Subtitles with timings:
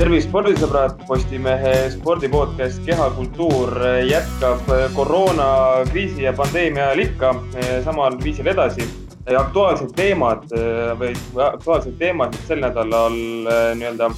[0.00, 3.74] tervist, spordisõbrad, Postimehe spordipodcast Kehakultuur
[4.08, 7.32] jätkab koroonakriisi ja pandeemia ajal ikka
[7.84, 8.86] samal viisil edasi.
[9.28, 10.46] aktuaalsed teemad
[11.02, 11.12] või
[11.44, 13.18] aktuaalsed teemad sel nädalal
[13.76, 14.08] nii-öelda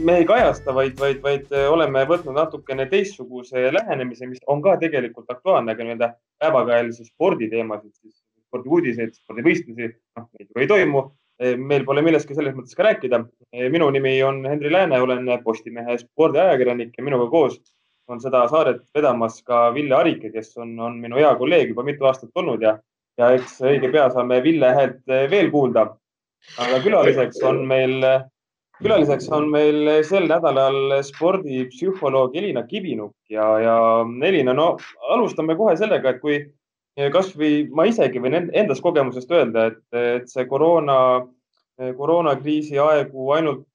[0.00, 5.28] me ei kajasta, vaid, vaid, vaid oleme võtnud natukene teistsuguse lähenemise, mis on ka tegelikult
[5.28, 7.92] aktuaalne, aga nii-öelda päevakajalisi sporditeemasid,
[8.48, 11.10] spordiuudiseid, spordivõistlusi, noh, neid ju ei toimu
[11.40, 13.24] meil pole millestki selles mõttes ka rääkida.
[13.70, 17.58] minu nimi on Henri Lääne, olen Postimehe spordiajakirjanik ja minuga koos
[18.08, 22.06] on seda saadet vedamas ka Ville Arike, kes on, on minu hea kolleeg juba mitu
[22.08, 22.76] aastat olnud ja,
[23.18, 25.88] ja eks õige pea saame Ville häält veel kuulda.
[26.58, 28.02] aga külaliseks on meil,
[28.82, 33.76] külaliseks on meil sel nädalal spordipsühholoog Elina Kivinuk ja, ja
[34.26, 34.76] Elina, no
[35.14, 36.40] alustame kohe sellega, et kui
[37.12, 40.96] kasvõi ma isegi võin endast kogemusest öelda, et, see koroona,
[41.80, 43.66] koroonakriisi aegu ainult,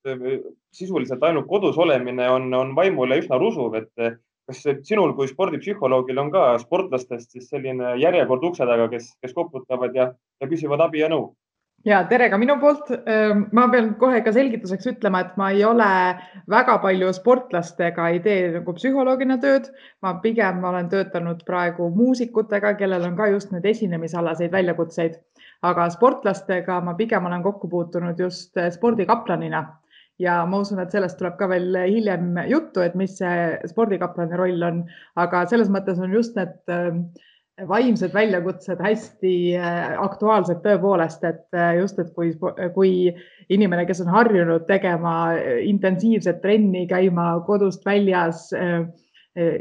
[0.73, 6.29] sisuliselt ainult kodus olemine on, on vaimule üsna rusuv, et kas sinul kui spordipsühholoogil on
[6.31, 11.09] ka sportlastest siis selline järjekord ukse taga, kes, kes koputavad ja, ja küsivad abi ja
[11.11, 11.33] nõu?
[11.87, 12.91] Ja tere ka minu poolt.
[13.55, 15.87] ma pean kohe ka selgituseks ütlema, et ma ei ole
[16.51, 19.71] väga palju sportlastega ei tee nagu psühholoogina tööd.
[20.03, 25.19] ma pigem olen töötanud praegu muusikutega, kellel on ka just need esinemisalaseid väljakutseid,
[25.63, 29.63] aga sportlastega ma pigem olen kokku puutunud just spordikaplanina
[30.19, 34.63] ja ma usun, et sellest tuleb ka veel hiljem juttu, et mis see spordikaplani roll
[34.65, 34.83] on,
[35.15, 36.57] aga selles mõttes on just need
[37.65, 42.31] vaimsed väljakutsed hästi äh, aktuaalsed tõepoolest, et äh, just, et kui,
[42.75, 42.91] kui
[43.49, 48.51] inimene, kes on harjunud tegema äh, intensiivset trenni, käima kodust väljas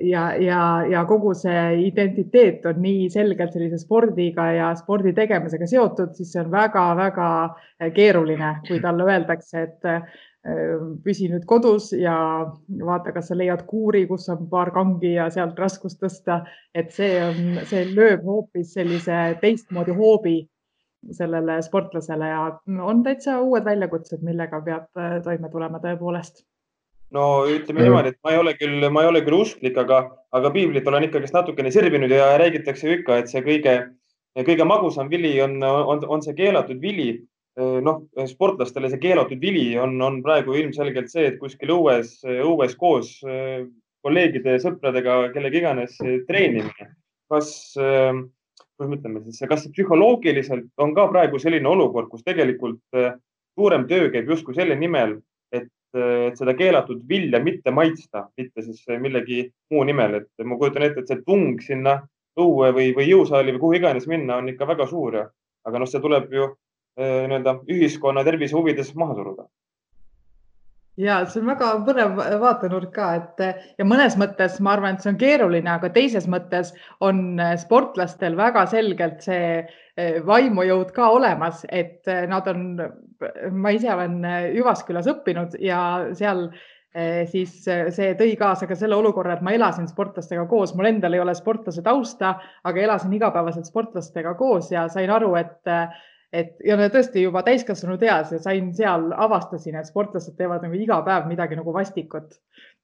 [0.02, 6.14] ja, ja, ja kogu see identiteet on nii selgelt sellise spordiga ja spordi tegemisega seotud,
[6.16, 7.28] siis see on väga-väga
[7.92, 9.90] keeruline, kui talle öeldakse, et
[11.04, 12.16] püsi nüüd kodus ja
[12.86, 16.44] vaata, kas sa leiad kuuri, kus on paar kangi ja sealt raskust tõsta.
[16.74, 20.36] et see on, see lööb hoopis sellise teistmoodi hoobi
[21.12, 22.44] sellele sportlasele ja
[22.82, 26.44] on täitsa uued väljakutsed, millega peab äh, toime tulema tõepoolest.
[27.10, 30.02] no ütleme niimoodi, et ma ei ole küll, ma ei ole küll usklik, aga,
[30.32, 33.78] aga piiblit olen ikkagist natukene sirvinud ja räägitakse ju ikka, et see kõige,
[34.46, 39.96] kõige magusam vili on, on, on see keelatud vili noh, sportlastele see keelatud vili on,
[40.02, 43.16] on praegu ilmselgelt see, et kuskil õues, õues koos
[44.06, 45.96] kolleegide, sõpradega, kellega iganes
[46.28, 46.90] treenimine.
[47.32, 53.00] kas, kuidas me ütleme siis, kas psühholoogiliselt on ka praegu selline olukord, kus tegelikult
[53.56, 55.16] suurem töö käib justkui selle nimel,
[55.50, 60.86] et, et seda keelatud vilja mitte maitsta, mitte siis millegi muu nimel, et ma kujutan
[60.86, 62.02] ette, et see tung sinna
[62.36, 65.24] õue või, või jõusaali või kuhu iganes minna on ikka väga suur ja,
[65.66, 66.65] aga noh, see tuleb ju Äh,
[66.96, 69.48] nii-öelda ühiskonna tervise huvides maha suruda.
[70.96, 73.40] Ja see on väga põnev vaatenurk ka, et
[73.76, 76.70] ja mõnes mõttes ma arvan, et see on keeruline, aga teises mõttes
[77.04, 82.80] on sportlastel väga selgelt see äh, vaimujõud ka olemas, et nad on,
[83.52, 84.24] ma ise olen
[84.56, 85.82] Jyvaskylas õppinud ja
[86.16, 90.94] seal äh, siis see tõi kaasa ka selle olukorra, et ma elasin sportlastega koos, mul
[90.94, 95.76] endal ei ole sportlase tausta, aga elasin igapäevaselt sportlastega koos ja sain aru, et
[96.32, 100.98] et ja tõesti juba täiskasvanud eas ja sain seal, avastasin, et sportlased teevad nagu iga
[101.06, 102.34] päev midagi nagu vastikut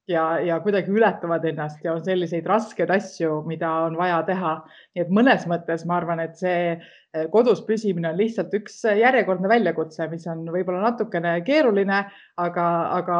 [0.07, 4.53] ja, ja kuidagi ületavad ennast ja on selliseid raskeid asju, mida on vaja teha.
[4.95, 9.51] nii et mõnes mõttes ma arvan, et see eh, kodus püsimine on lihtsalt üks järjekordne
[9.51, 12.03] väljakutse, mis on võib-olla natukene keeruline,
[12.37, 12.67] aga,
[12.99, 13.19] aga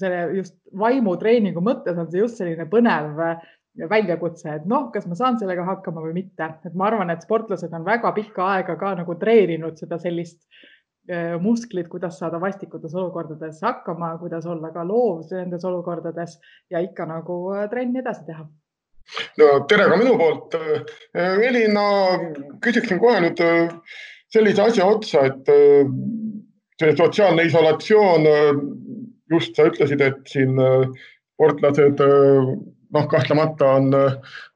[0.00, 3.24] selle just vaimutreeningu mõttes on see just selline põnev
[3.90, 7.72] väljakutse, et noh, kas ma saan sellega hakkama või mitte, et ma arvan, et sportlased
[7.76, 10.40] on väga pikka aega ka nagu treeninud seda sellist
[11.40, 16.38] musklit, kuidas saada vastikutes olukordades hakkama, kuidas olla ka loov nendes olukordades
[16.70, 17.38] ja ikka nagu
[17.70, 18.44] trenni edasi teha.
[19.38, 20.56] no tere ka minu poolt.
[21.48, 21.86] Elina,
[22.60, 23.40] küsiksin kohe nüüd
[24.28, 25.48] sellise asja otsa, et
[26.78, 28.28] see sotsiaalne isolatsioon,
[29.32, 32.04] just sa ütlesid, et siin sportlased
[32.94, 33.92] noh, kahtlemata on,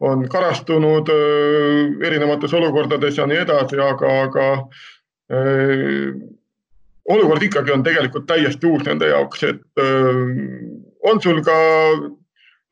[0.01, 4.47] on karastunud äh, erinevates olukordades ja nii edasi, aga, aga
[5.33, 6.13] äh,
[7.13, 10.23] olukord ikkagi on tegelikult täiesti uus nende jaoks, et äh,
[11.09, 11.57] on sul ka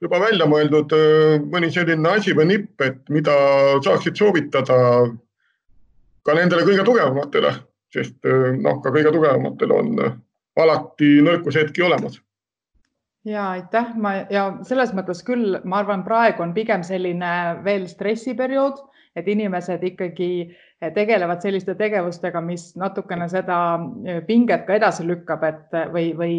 [0.01, 3.37] juba välja mõeldud äh, mõni selline asi või nipp, et mida
[3.85, 4.79] saaksid soovitada
[6.25, 7.53] ka nendele kõige tugevamatele,
[7.93, 8.17] sest
[8.61, 9.95] noh, ka kõige tugevamatel on
[10.61, 12.19] alati nõrkushetki olemas
[13.25, 18.81] ja aitäh, ma ja selles mõttes küll, ma arvan, praegu on pigem selline veel stressiperiood,
[19.19, 20.31] et inimesed ikkagi
[20.95, 23.57] tegelevad selliste tegevustega, mis natukene seda
[24.27, 26.37] pinget ka edasi lükkab, et või, või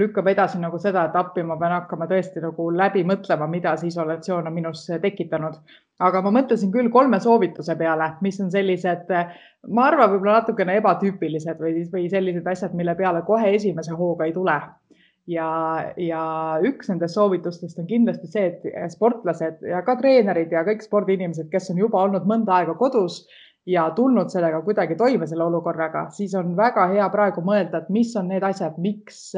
[0.00, 3.92] lükkab edasi nagu seda, et appi ma pean hakkama tõesti nagu läbi mõtlema, mida see
[3.92, 5.60] isolatsioon on minus tekitanud.
[6.00, 9.12] aga ma mõtlesin küll kolme soovituse peale, mis on sellised,
[9.68, 14.32] ma arvan, võib-olla natukene ebatüüpilised või, või sellised asjad, mille peale kohe esimese hooga ei
[14.32, 14.56] tule
[15.30, 15.48] ja,
[15.96, 16.24] ja
[16.64, 21.70] üks nendest soovitustest on kindlasti see, et sportlased ja ka treenerid ja kõik spordiinimesed, kes
[21.72, 23.22] on juba olnud mõnda aega kodus
[23.66, 28.12] ja tulnud sellega kuidagi toime, selle olukorraga, siis on väga hea praegu mõelda, et mis
[28.20, 29.30] on need asjad, miks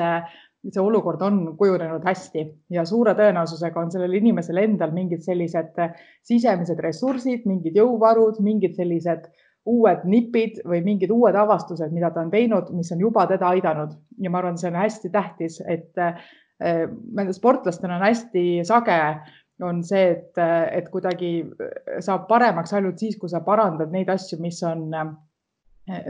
[0.67, 2.43] see olukord on kujunenud hästi.
[2.75, 5.79] Ja suure tõenäosusega on sellel inimesel endal mingid sellised
[6.27, 9.29] sisemised ressursid, mingid jõuvarud, mingid sellised
[9.67, 13.97] uued nipid või mingid uued avastused, mida ta on teinud, mis on juba teda aidanud.
[14.23, 16.21] Ja ma arvan, see on hästi tähtis, et äh,
[17.37, 19.01] sportlastel on hästi sage
[19.65, 20.39] on see, et,
[20.73, 21.31] et kuidagi
[22.05, 24.91] saab paremaks ainult siis, kui sa parandad neid asju, mis on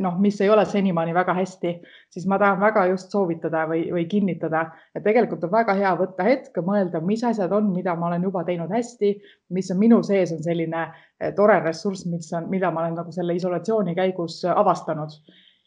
[0.01, 1.73] noh, mis ei ole senimaani väga hästi,
[2.13, 4.63] siis ma tahan väga just soovitada või, või kinnitada,
[4.97, 8.45] et tegelikult on väga hea võtta hetk, mõelda, mis asjad on, mida ma olen juba
[8.49, 9.13] teinud hästi,
[9.57, 13.13] mis on minu sees, on selline eh, tore ressurss, mis on, mida ma olen nagu
[13.13, 15.21] selle isolatsiooni käigus avastanud.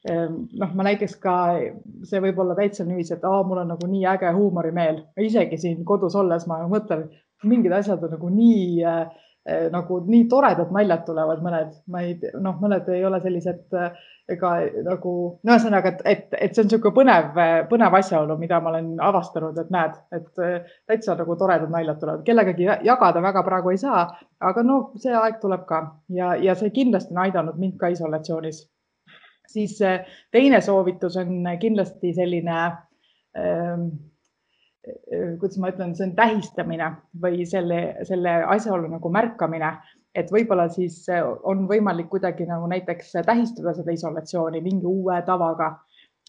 [0.10, 1.38] Ehm, noh, ma näiteks ka,
[2.08, 5.82] see võib olla täitsa niiviisi, et aa, mul on nagu nii äge huumorimeel, isegi siin
[5.86, 7.10] kodus olles ma mõtlen,
[7.44, 9.29] mingid asjad on nagu nii äh, Eh,
[9.72, 13.96] nagu nii toredad naljad tulevad mõned, ma ei, noh, mõned ei ole sellised eh,
[14.36, 14.52] ega
[14.86, 15.14] nagu,
[15.44, 17.40] no ühesõnaga, et, et, et see on niisugune põnev,
[17.72, 22.26] põnev asjaolu, mida ma olen avastanud, et näed, et eh, täitsa nagu toredad naljad tulevad,
[22.28, 24.04] kellegagi jagada väga praegu ei saa,
[24.52, 25.82] aga no see aeg tuleb ka
[26.14, 28.68] ja, ja see kindlasti on aidanud mind ka isolatsioonis.
[29.50, 29.80] siis
[30.32, 32.60] teine soovitus on kindlasti selline
[33.38, 33.88] ähm,
[35.40, 36.90] kuidas ma ütlen, see on tähistamine
[37.22, 39.74] või selle, selle asjaolu nagu märkamine,
[40.16, 41.04] et võib-olla siis
[41.44, 45.74] on võimalik kuidagi nagu näiteks tähistada seda isolatsiooni mingi uue tavaga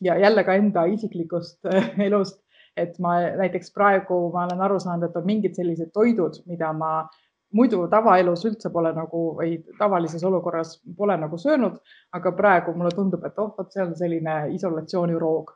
[0.03, 1.71] ja jälle ka enda isiklikust
[2.09, 2.41] elust,
[2.77, 6.93] et ma näiteks praegu ma olen aru saanud, et on mingid sellised toidud, mida ma
[7.55, 11.81] muidu tavaelus üldse pole nagu või tavalises olukorras pole nagu söönud,
[12.15, 15.55] aga praegu mulle tundub, et oh, vot see on selline isolatsiooniroog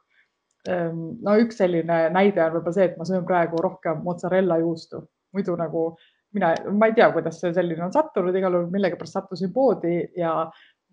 [0.69, 5.03] no üks selline näide on võib-olla see, et ma söön praegu rohkem mozzarella juustu,
[5.37, 5.89] muidu nagu
[6.35, 10.33] mina, ma ei tea, kuidas see selline on sattunud, igal juhul millegipärast sattusin poodi ja,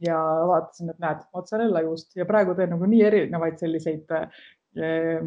[0.06, 0.18] ja
[0.50, 2.12] vaatasin, et näed, mozzarella juust.
[2.19, 5.23] Ja praegu teen nagu nii erinevaid selliseid äh,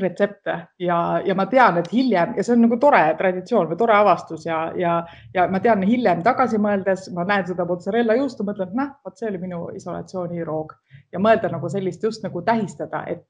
[0.00, 3.96] retsepte ja, ja ma tean, et hiljem ja see on nagu tore traditsioon või tore
[3.96, 4.98] avastus ja, ja,
[5.34, 9.16] ja ma tean hiljem tagasi mõeldes, ma näen seda mozzarella juustu, mõtlen, et noh, vot
[9.16, 10.74] see oli minu isolatsiooniroog
[11.16, 13.26] ja mõelda nagu sellist just nagu tähistada, et,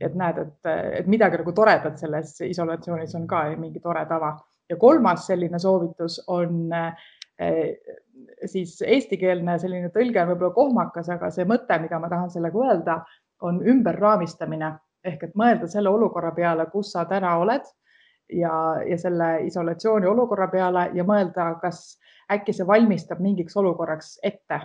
[0.00, 4.36] et näed, et, et midagi nagu toredat selles isolatsioonis on ka mingi tore tava.
[4.70, 7.74] ja kolmas selline soovitus on eh,
[8.46, 13.02] siis eestikeelne selline tõlge on võib-olla kohmakas, aga see mõte, mida ma tahan sellega öelda,
[13.42, 14.70] on ümberraamistamine
[15.04, 17.64] ehk et mõelda selle olukorra peale, kus sa täna oled
[18.32, 18.52] ja,
[18.86, 21.98] ja selle isolatsiooni olukorra peale ja mõelda, kas
[22.30, 24.60] äkki see valmistab mingiks olukorraks ette.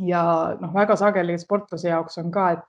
[0.00, 0.22] ja
[0.60, 2.62] noh, väga sageli sportlase jaoks on ka, et,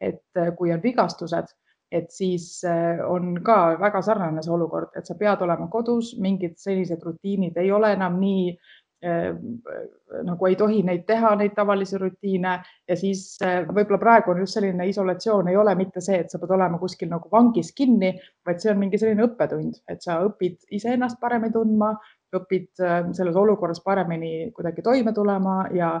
[0.00, 1.52] et kui on vigastused,
[1.92, 6.56] et siis eh, on ka väga sarnane see olukord, et sa pead olema kodus, mingid
[6.58, 12.54] sellised rutiinid ei ole enam nii Äh, nagu ei tohi neid teha, neid tavalisi rutiine.
[12.88, 16.40] Ja siis äh, võib-olla praegu on just selline isolatsioon, ei ole mitte see, et sa
[16.42, 18.12] pead olema kuskil nagu vangis kinni,
[18.46, 21.92] vaid see on mingi selline õppetund, et sa õpid iseennast paremini tundma,
[22.36, 25.96] õpid äh, selles olukorras paremini kuidagi toime tulema ja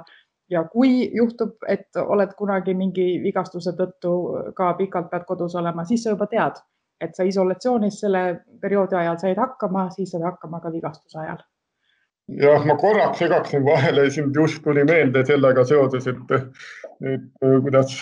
[0.52, 4.10] ja kui juhtub, et oled kunagi mingi vigastuse tõttu
[4.56, 6.58] ka pikalt pead kodus olema, siis sa juba tead,
[7.00, 8.22] et sa isolatsioonis selle
[8.60, 11.40] perioodi ajal said hakkama, siis saad hakkama ka vigastuse ajal
[12.28, 16.34] jah, ma korraks segaksin vahele, siin just tuli meelde sellega seoses, et,
[17.02, 17.96] et kuidas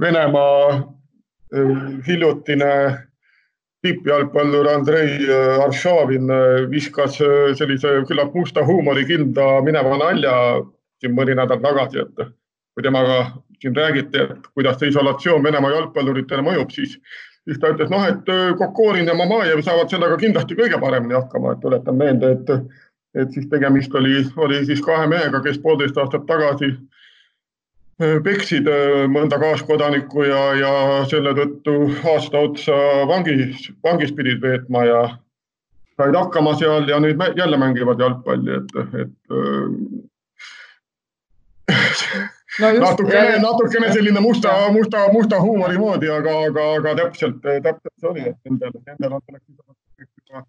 [0.00, 2.98] Venemaa äh, hiljutine
[3.82, 7.18] tippjalgpallur Andrei äh, Aršavin äh, viskas
[7.58, 10.36] sellise küllap musta huumorikilda mineva nalja
[11.02, 12.32] siin mõni nädal tagasi, et
[12.72, 13.18] kui temaga
[13.60, 16.96] siin räägiti, et kuidas see isolatsioon Venemaa jalgpalluritele mõjub, siis,
[17.44, 21.62] siis ta ütles, noh, et Kokorin ja Mamajev saavad sellega kindlasti kõige paremini hakkama, et
[21.62, 22.54] tuletan meelde, et
[23.14, 29.02] et siis tegemist oli, oli siis kahe mehega, kes poolteist aastat tagasi äh, peksid äh,
[29.12, 30.72] mõnda kaaskodanikku ja, ja
[31.10, 31.76] selle tõttu
[32.14, 32.78] aasta otsa
[33.10, 35.02] vangis, vangis pidid veetma ja
[35.96, 38.70] said hakkama seal ja nüüd jälle mängivad jalgpalli, et,
[39.04, 39.66] et äh,
[42.60, 47.94] no just, natukene, natukene selline musta, musta, musta huumori moodi, aga, aga, aga täpselt, täpselt
[48.00, 50.44] see oli, et nendel, nendel on selleks juba,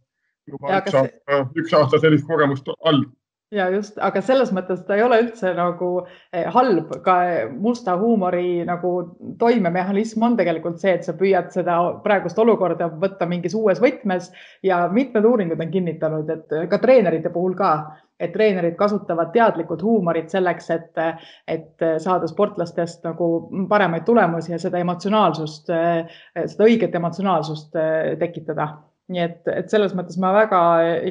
[0.50, 3.06] juba üks, aasta, üks aasta sellist kogemust all
[3.54, 5.90] ja just, aga selles mõttes ta ei ole üldse nagu
[6.34, 7.16] eh, halb, ka
[7.54, 8.94] musta huumori nagu
[9.40, 14.32] toimemehhanism on tegelikult see, et sa püüad seda praegust olukorda võtta mingis uues võtmes
[14.66, 17.74] ja mitmed uuringud on kinnitanud, et ka treenerite puhul ka,
[18.20, 21.04] et treenerid kasutavad teadlikult huumorit selleks, et,
[21.48, 23.30] et saada sportlastest nagu
[23.70, 28.72] paremaid tulemusi ja seda emotsionaalsust, seda õiget emotsionaalsust eh, tekitada
[29.14, 30.60] nii et, et selles mõttes ma väga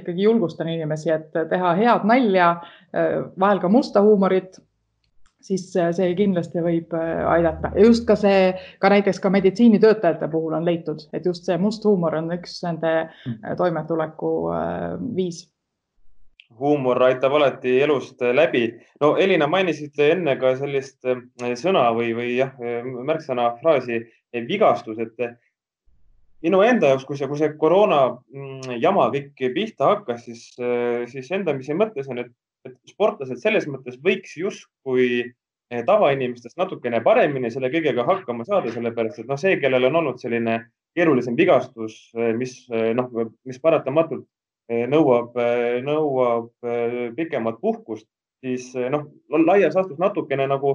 [0.01, 2.53] ikkagi julgustan inimesi, et teha head nalja,
[2.93, 4.59] vahel ka musta huumorit,
[5.43, 7.73] siis see kindlasti võib aidata.
[7.77, 11.85] Ja just ka see, ka näiteks ka meditsiinitöötajate puhul on leitud, et just see must
[11.89, 12.95] huumor on üks nende
[13.59, 14.85] toimetuleku äh,
[15.17, 15.47] viis.
[16.63, 18.67] Huumor aitab alati elust läbi.
[19.01, 24.05] no Elina, mainisite enne ka sellist äh, sõna või, või jah, märksõna fraasi
[24.49, 25.19] vigastus, et
[26.43, 28.01] minu enda jaoks, kui see, kui see koroona
[28.35, 32.33] mm, jama kõik pihta hakkas, siis, äh, siis endamisi mõtlesin, et,
[32.67, 39.23] et sportlased selles mõttes võiks justkui eh, tavainimestest natukene paremini selle kõigega hakkama saada, sellepärast
[39.23, 40.59] et noh, see, kellel on olnud selline
[40.97, 43.11] keerulisem vigastus, eh, mis eh, noh,
[43.49, 44.27] mis paratamatult
[44.73, 45.35] nõuab,
[45.85, 46.63] nõuab
[47.19, 48.07] pikemat puhkust,
[48.41, 49.03] siis noh,
[49.43, 50.71] laias laastus natukene nagu,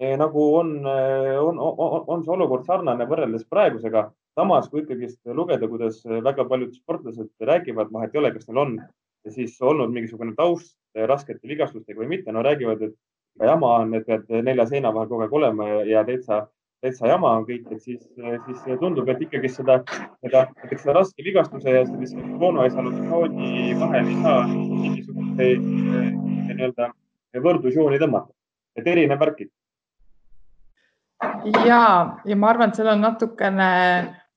[0.00, 4.06] nagu on, on, on, on see olukord sarnane võrreldes praegusega
[4.38, 8.76] samas, kui ikkagist lugeda, kuidas väga paljud sportlased räägivad, vahet ei ole, kas neil on
[9.30, 10.76] siis olnud mingisugune taust
[11.08, 15.24] raskete vigastustega või mitte, no räägivad, et jama on, et pead nelja seina vahel kogu
[15.24, 16.42] aeg olema ja, täitsa,
[16.84, 18.02] täitsa jama on kõik, et siis,
[18.48, 19.80] siis tundub, et ikkagi seda,
[20.24, 25.66] seda, seda raske vigastuse ja sellise monoisolatsiooni vahel ei saa mingisuguseid
[26.52, 26.92] nii-öelda
[27.42, 28.32] võrdlusjooni tõmmata,
[28.76, 29.46] et erinev värk.
[31.46, 31.84] Ikka ja,
[32.26, 33.68] ja ma arvan, et seal on natukene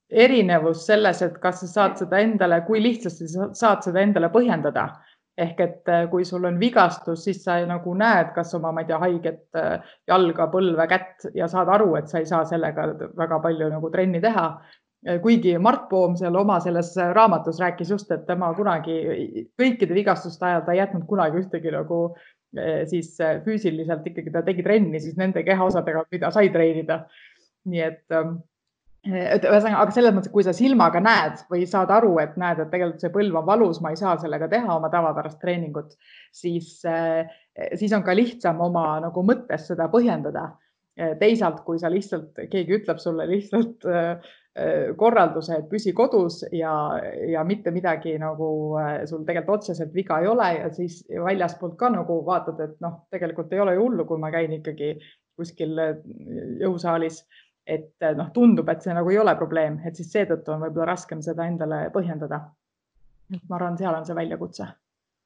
[0.09, 4.89] erinevus selles, et kas sa saad seda endale, kui lihtsasti sa saad seda endale põhjendada.
[5.35, 8.87] ehk et äh, kui sul on vigastus, siis sa nagu näed, kas oma, ma ei
[8.87, 12.85] tea, haiget äh, jalga, põlve, kätt ja saad aru, et sa ei saa sellega
[13.19, 14.45] väga palju nagu trenni teha.
[15.03, 18.95] Äh, kuigi Mart Poom seal oma selles raamatus rääkis just, et tema kunagi
[19.59, 22.01] kõikide vigastuste ajal ta ei jätnud kunagi ühtegi nagu
[22.87, 27.01] siis füüsiliselt ikkagi ta tegi trenni siis nende kehaosadega, mida sai treenida.
[27.67, 28.37] nii et ähm,
[29.05, 32.71] et ühesõnaga, aga selles mõttes, kui sa silmaga näed või saad aru, et näed, et
[32.73, 35.93] tegelikult see põlv on valus, ma ei saa sellega teha oma tavapärast treeningut,
[36.33, 37.25] siis, eh,
[37.77, 40.53] siis on ka lihtsam oma nagu mõttes seda põhjendada.
[40.95, 44.33] Eh, teisalt, kui sa lihtsalt, keegi ütleb sulle lihtsalt eh,
[44.95, 46.71] korralduse, et püsi kodus ja,
[47.27, 52.21] ja mitte midagi nagu sul tegelikult otseselt viga ei ole ja siis väljaspoolt ka nagu
[52.25, 54.93] vaatad, et noh, tegelikult ei ole ju hullu, kui ma käin ikkagi
[55.35, 55.75] kuskil
[56.63, 57.25] jõusaalis
[57.65, 60.93] et eh, noh, tundub, et see nagu ei ole probleem, et siis seetõttu on võib-olla
[60.93, 62.45] raskem seda endale põhjendada.
[63.49, 64.67] ma arvan, seal on see väljakutse.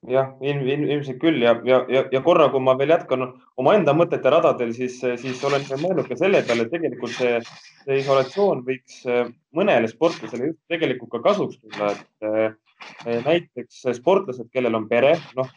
[0.08, 3.26] jah, ilmselt küll ja, ja, ja, ja korra, kui ma veel jätkan
[3.60, 7.36] omaenda mõtete radadel, siis, siis olen mõelnud ka selle peale, et tegelikult see,
[7.84, 14.48] see isolatsioon võiks eh, mõnele sportlasele just tegelikult ka kasuks tulla, et eh, näiteks sportlased,
[14.54, 15.50] kellel on pere, noh,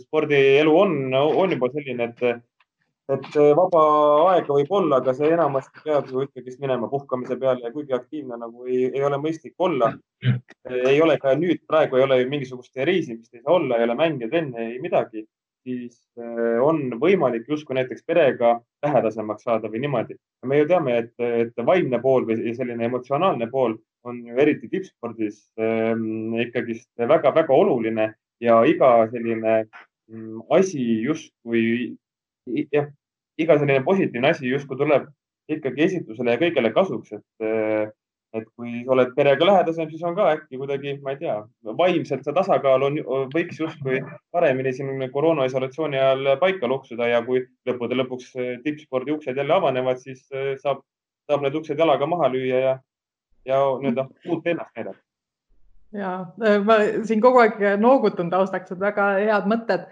[0.00, 2.46] spordielu on, on juba selline, et
[3.14, 3.82] et vaba
[4.32, 8.38] aega võib olla, aga see enamasti peab ju ikkagist minema puhkamise peale ja kuigi aktiivne
[8.40, 9.92] nagu ei, ei ole mõistlik olla.
[10.66, 13.94] ei ole ka nüüd, praegu ei ole ju mingisugust reisimist ei saa olla, ei ole
[13.98, 15.26] mänge, trenne, ei midagi,
[15.66, 20.16] siis äh, on võimalik justkui näiteks perega lähedasemaks saada või niimoodi.
[20.46, 25.42] me ju teame, et, et vaimne pool või selline emotsionaalne pool on ju eriti tippspordis
[25.58, 29.54] ähm, ikkagist väga-väga oluline ja iga selline
[30.10, 31.96] mm, asi justkui
[32.46, 32.90] jah,
[33.38, 35.06] iga selline positiivne asi justkui tuleb
[35.52, 37.46] ikkagi esitusele ja kõigele kasuks, et,
[38.36, 41.36] et kui oled perega lähedasem, siis on ka äkki kuidagi, ma ei tea,
[41.78, 42.98] vaimselt see tasakaal on,
[43.34, 44.00] võiks justkui
[44.34, 48.34] paremini siin koroona isolatsiooni ajal paika loksuda ja kui lõppude lõpuks
[48.66, 50.26] tippspordi uksed jälle avanevad, siis
[50.62, 50.82] saab,
[51.30, 52.78] saab need uksed jalaga maha lüüa ja,
[53.46, 55.05] ja nii-öelda uut ennast näidata
[55.96, 56.10] ja
[56.44, 59.86] äh, ma siin kogu aeg noogutan taustaks, et väga head mõtted.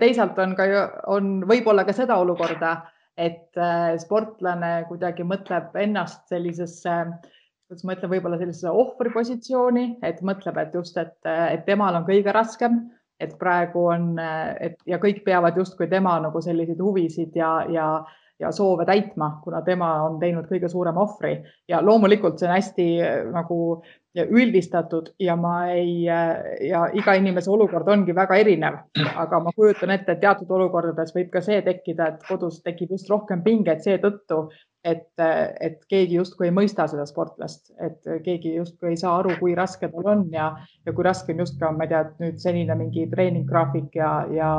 [0.00, 0.66] teisalt on ka,
[1.10, 2.76] on võib-olla ka seda olukorda,
[3.16, 6.96] et äh, sportlane kuidagi mõtleb ennast sellisesse,
[7.68, 12.34] kuidas ma ütlen, võib-olla sellisesse ohvripositsiooni, et mõtleb, et just, et, et temal on kõige
[12.34, 12.82] raskem,
[13.22, 14.12] et praegu on,
[14.60, 17.88] et ja kõik peavad justkui tema nagu selliseid huvisid ja, ja
[18.42, 21.36] ja soove täitma, kuna tema on teinud kõige suurema ohvri
[21.70, 22.86] ja loomulikult see on hästi
[23.30, 23.58] nagu
[24.14, 28.78] ja üldistatud ja ma ei ja iga inimese olukord ongi väga erinev,
[29.16, 33.10] aga ma kujutan ette, et teatud olukordades võib ka see tekkida, et kodus tekib just
[33.10, 34.44] rohkem pinget seetõttu,
[34.84, 35.08] et,
[35.60, 39.88] et keegi justkui ei mõista seda sportlast, et keegi justkui ei saa aru, kui raske
[39.90, 40.50] tal on ja,
[40.84, 44.50] ja kui raske on just ka, ma ei tea, nüüd senine mingi treeninggraafik ja, ja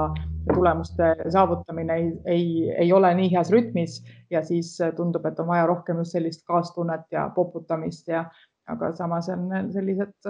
[0.51, 2.47] tulemuste saavutamine ei, ei,
[2.85, 4.01] ei ole nii heas rütmis
[4.33, 8.25] ja siis tundub, et on vaja rohkem just sellist kaastunnet ja poputamist ja
[8.67, 10.27] aga samas on sellised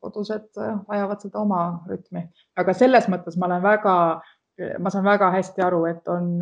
[0.00, 0.58] kodused
[0.88, 2.22] vajavad seda oma rütmi,
[2.56, 3.94] aga selles mõttes ma olen väga,
[4.78, 6.36] ma saan väga hästi aru, et on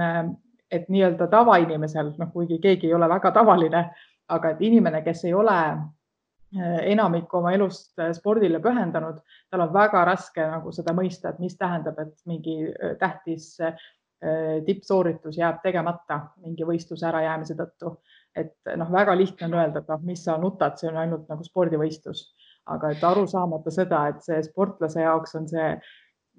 [0.74, 3.84] et nii-öelda tavainimesel, noh, kuigi keegi ei ole väga tavaline,
[4.34, 10.04] aga et inimene, kes ei ole eh, enamik oma elust spordile pühendanud, tal on väga
[10.08, 12.58] raske nagu seda mõista, et mis tähendab, et mingi
[13.00, 13.54] tähtis
[14.64, 17.90] tippsooritus jääb tegemata mingi võistluse ärajäämise tõttu.
[18.36, 21.44] Et noh, väga lihtne on öelda, et noh, mis sa nutad, see on ainult nagu
[21.46, 22.24] spordivõistlus,
[22.74, 25.68] aga et aru saamata seda, et see sportlase jaoks on see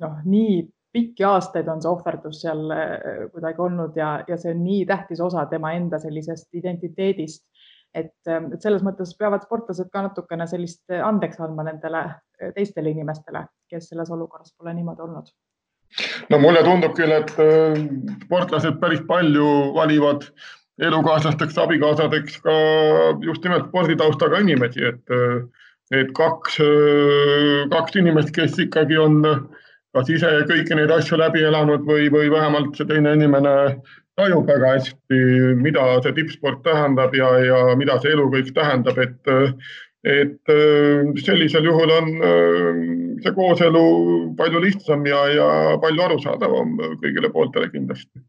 [0.04, 4.64] noh, nii pikki aastaid on see ohverdus seal äh, kuidagi olnud ja, ja see on
[4.64, 7.44] nii tähtis osa tema enda sellisest identiteedist.
[7.96, 12.92] et, ähm, et selles mõttes peavad sportlased ka natukene sellist andeks andma nendele äh, teistele
[12.92, 15.32] inimestele, kes selles olukorras pole niimoodi olnud.
[16.32, 17.80] no mulle tundub küll, et äh,
[18.26, 20.28] sportlased päris palju valivad
[20.84, 22.56] elukaaslasteks, abikaasadeks ka
[23.24, 25.14] just nimelt sporditaustaga inimesi, et,
[25.96, 26.58] et kaks,
[27.72, 29.22] kaks inimest, kes ikkagi on
[29.96, 33.56] kas ise kõiki neid asju läbi elanud või, või vähemalt see teine inimene
[34.20, 35.20] tajub väga hästi,
[35.64, 39.32] mida see tippsport tähendab ja, ja mida see elu kõik tähendab, et,
[40.04, 40.54] et
[41.24, 42.12] sellisel juhul on
[43.24, 43.84] see kooselu
[44.40, 45.50] palju lihtsam ja, ja
[45.84, 48.20] palju arusaadavam kõigile pooltele kindlasti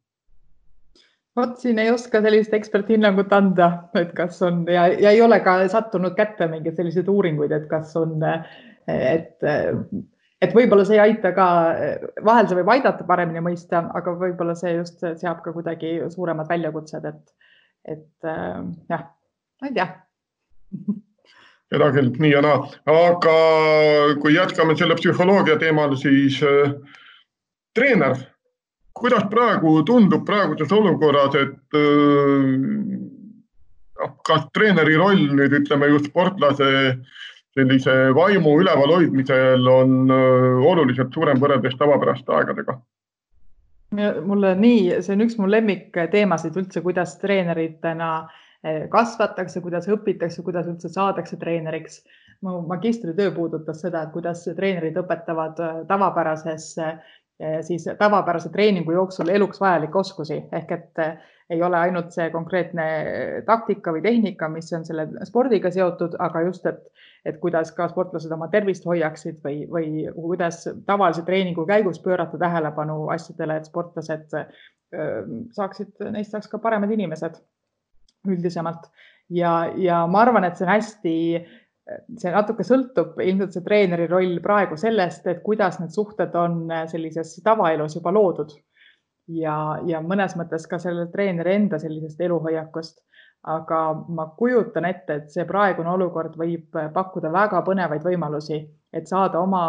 [1.36, 5.58] vot siin ei oska sellist eksperthinnangut anda, et kas on ja, ja ei ole ka
[5.72, 8.18] sattunud kätte mingeid selliseid uuringuid, et kas on,
[8.86, 9.48] et
[10.42, 11.46] et võib-olla see ei aita ka,
[12.24, 17.08] vahel see võib aidata paremini mõista, aga võib-olla see just seab ka kuidagi suuremad väljakutsed,
[17.08, 17.52] et,
[17.96, 18.30] et
[18.90, 19.08] jah,
[19.60, 19.88] ma ei tea.
[21.66, 22.60] Küll, nii ja naa,
[22.92, 23.36] aga
[24.22, 26.76] kui jätkame selle psühholoogia teemal, siis äh,
[27.74, 28.20] treener,
[28.96, 32.50] kuidas praegu tundub praeguses olukorras, et äh,
[34.00, 37.24] noh, kas treeneri roll nüüd ütleme just sportlase äh,
[37.56, 40.10] sellise vaimu ülevalhoidmisel on
[40.72, 42.76] oluliselt suurem võrreldes tavapäraste aegadega.
[44.26, 48.10] mulle nii, see on üks mu lemmikteemasid üldse, kuidas treeneritena
[48.92, 52.02] kasvatakse, kuidas õpitakse, kuidas üldse saadakse treeneriks.
[52.44, 56.74] mu magistritöö puudutas seda, et kuidas treenerid õpetavad tavapärases
[57.60, 60.38] siis tavapärase treeningu jooksul eluks vajalikke oskusi.
[60.52, 61.02] Ehk et
[61.50, 62.86] ei ole ainult see konkreetne
[63.46, 66.80] taktika või tehnika, mis on selle spordiga seotud, aga just, et,
[67.28, 73.10] et kuidas ka sportlased oma tervist hoiaksid või, või kuidas tavalise treeningu käigus pöörata tähelepanu
[73.14, 74.34] asjadele, et sportlased
[75.52, 77.38] saaksid, neist saaks ka paremad inimesed
[78.26, 78.90] üldisemalt.
[79.30, 81.14] Ja, ja ma arvan, et see on hästi
[82.18, 87.36] see natuke sõltub ilmselt see treeneri roll praegu sellest, et kuidas need suhted on sellises
[87.46, 88.56] tavaelus juba loodud
[89.28, 93.02] ja, ja mõnes mõttes ka selle treeneri enda sellisest eluhoiakust.
[93.46, 93.78] aga
[94.10, 98.56] ma kujutan ette, et see praegune olukord võib pakkuda väga põnevaid võimalusi,
[98.90, 99.60] et saada oma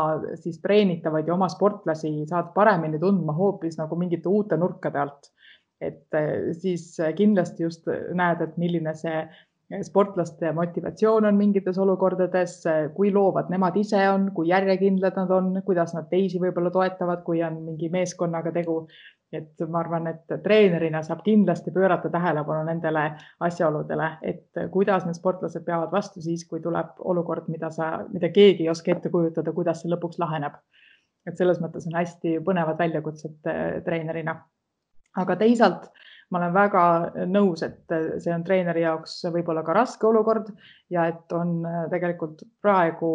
[0.41, 5.29] siis treenitavaid ja oma sportlasi saada paremini tundma hoopis nagu mingite uute nurkade alt.
[5.81, 9.19] et eh, siis kindlasti just näed, et milline see
[9.83, 12.61] sportlaste motivatsioon on mingites olukordades,
[12.95, 17.43] kui loovad nemad ise on, kui järjekindlad nad on, kuidas nad teisi võib-olla toetavad, kui
[17.43, 18.85] on mingi meeskonnaga tegu
[19.35, 23.03] et ma arvan, et treenerina saab kindlasti pöörata tähelepanu nendele
[23.43, 28.63] asjaoludele, et kuidas need sportlased peavad vastu siis, kui tuleb olukord, mida sa, mida keegi
[28.65, 30.59] ei oska ette kujutada, kuidas see lõpuks laheneb.
[31.27, 34.37] et selles mõttes on hästi põnevad väljakutsed eh, treenerina.
[35.17, 35.89] aga teisalt
[36.31, 36.83] ma olen väga
[37.31, 40.49] nõus, et see on treeneri jaoks võib-olla ka raske olukord
[40.93, 43.11] ja et on eh, tegelikult praegu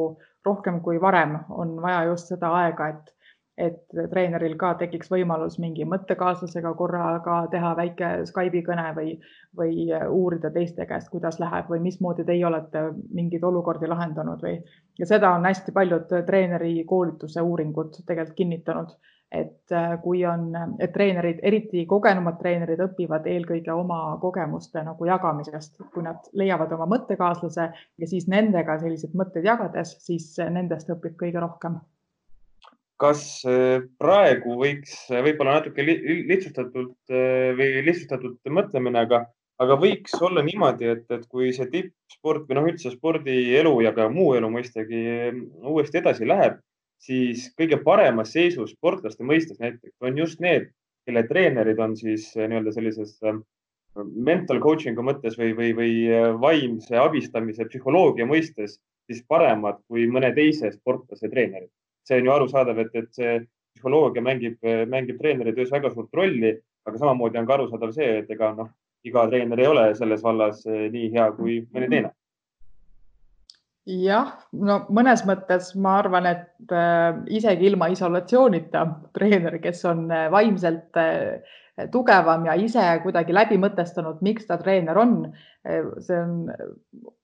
[0.47, 3.13] rohkem kui varem on vaja just seda aega, et
[3.61, 9.11] et treeneril ka tekiks võimalus mingi mõttekaaslasega korraga teha väike Skype'i kõne või,
[9.59, 9.75] või
[10.09, 14.57] uurida teiste käest, kuidas läheb või mismoodi teie olete mingeid olukordi lahendanud või
[14.99, 18.97] ja seda on hästi paljud treeneri koolituse uuringud tegelikult kinnitanud,
[19.33, 20.51] et äh, kui on,
[20.83, 26.89] et treenerid, eriti kogenumad treenerid õpivad eelkõige oma kogemuste nagu jagamisest, kui nad leiavad oma
[26.93, 31.81] mõttekaaslase ja siis nendega selliseid mõtteid jagades, siis nendest õpib kõige rohkem.
[33.01, 39.25] Kas äh, praegu võiks võib-olla natuke lihtsustatult äh, või lihtsustatult mõtlemine, aga,
[39.65, 44.11] aga võiks olla niimoodi, et, et kui see tippsport või noh, üldse spordielu ja ka
[44.13, 45.01] muu elu mõistagi
[45.65, 46.61] uuesti edasi läheb,
[47.03, 50.71] siis kõige paremas seisus sportlaste mõistes näiteks on just need,
[51.07, 53.19] kelle treenerid on siis nii-öelda sellises
[54.15, 55.95] mental coaching'u mõttes või, või, või
[56.41, 58.79] vaimse abistamise psühholoogia mõistes
[59.11, 61.71] siis paremad kui mõne teise sportlase treenerid.
[62.07, 63.35] see on ju arusaadav, et, et see
[63.77, 64.57] psühholoogia mängib,
[64.91, 68.71] mängib treeneri töös väga suurt rolli, aga samamoodi on ka arusaadav see, et ega noh,
[69.07, 72.13] iga treener ei ole selles vallas eh, nii hea kui mõni teine.
[73.89, 78.85] Jah, no mõnes mõttes ma arvan, et äh, isegi ilma isolatsioonita
[79.17, 81.57] treener, kes on äh, vaimselt äh,
[81.91, 85.17] tugevam ja ise kuidagi läbi mõtestanud, miks ta treener on,
[86.05, 86.35] see on,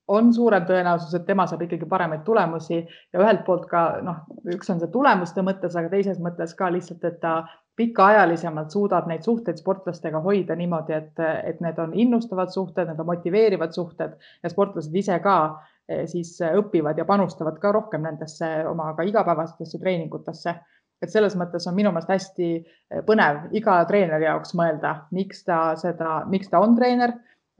[0.09, 4.73] on suurem tõenäosus, et tema saab ikkagi paremaid tulemusi ja ühelt poolt ka noh, üks
[4.73, 7.43] on see tulemuste mõttes, aga teises mõttes ka lihtsalt, et ta
[7.79, 13.07] pikaajalisemalt suudab neid suhteid sportlastega hoida niimoodi, et, et need on innustavad suhted, need on
[13.13, 15.37] motiveerivad suhted ja sportlased ise ka
[16.05, 20.55] siis õpivad ja panustavad ka rohkem nendesse oma ka igapäevastesse treeningutesse.
[21.01, 25.75] et selles mõttes on minu meelest hästi eh, põnev iga treeneri jaoks mõelda, miks ta
[25.79, 27.13] seda, miks ta on treener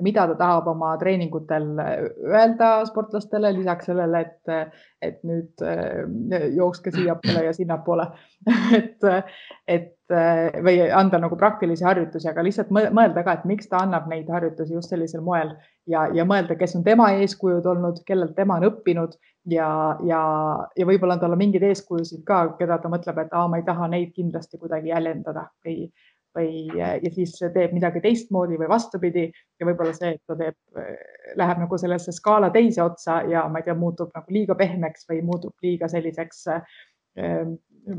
[0.06, 7.46] mida ta tahab oma treeningutel öelda sportlastele, lisaks sellele, et, et nüüd äh, jookske siiapoole
[7.48, 8.10] ja sinnapoole.
[8.80, 9.04] Et,
[9.68, 10.14] et
[10.64, 14.74] või anda nagu praktilisi harjutusi, aga lihtsalt mõelda ka, et miks ta annab neid harjutusi
[14.74, 15.52] just sellisel moel.
[15.90, 19.18] Ja, ja mõelda, kes on tema eeskujud olnud, kellelt tema on õppinud.
[19.50, 19.70] Ja,
[20.06, 20.22] ja,
[20.78, 23.88] ja võib-olla on tal mingid eeskujusid ka, keda ta mõtleb, et aa, ma ei taha
[23.90, 25.90] neid kindlasti kuidagi jäljendada või
[26.36, 30.58] või, ja siis teeb midagi teistmoodi või vastupidi ja võib-olla see, et ta teeb,
[31.40, 35.24] läheb nagu sellesse skaala teise otsa ja ma ei tea, muutub nagu liiga pehmeks või
[35.26, 36.80] muutub liiga selliseks äh,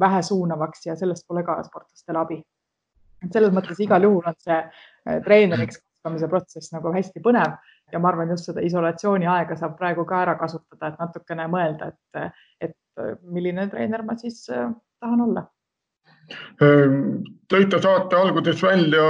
[0.00, 2.40] vähesuunavaks ja sellest pole ka sportlastele abi.
[3.24, 7.58] et selles mõttes igal juhul on see äh, treeneriks kasvamise protsess nagu hästi põnev
[7.92, 11.90] ja ma arvan, just seda isolatsiooni aega saab praegu ka ära kasutada, et natukene mõelda,
[11.90, 12.36] et,
[12.70, 12.76] et
[13.22, 15.48] milline treener ma siis äh, tahan olla
[17.50, 19.06] tõite saate alguses välja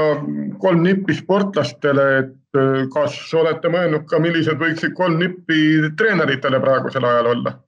[0.60, 7.06] kolm nippi sportlastele, et eh, kas olete mõelnud ka, millised võiksid kolm nippi treeneritele praegusel
[7.08, 7.58] ajal olla?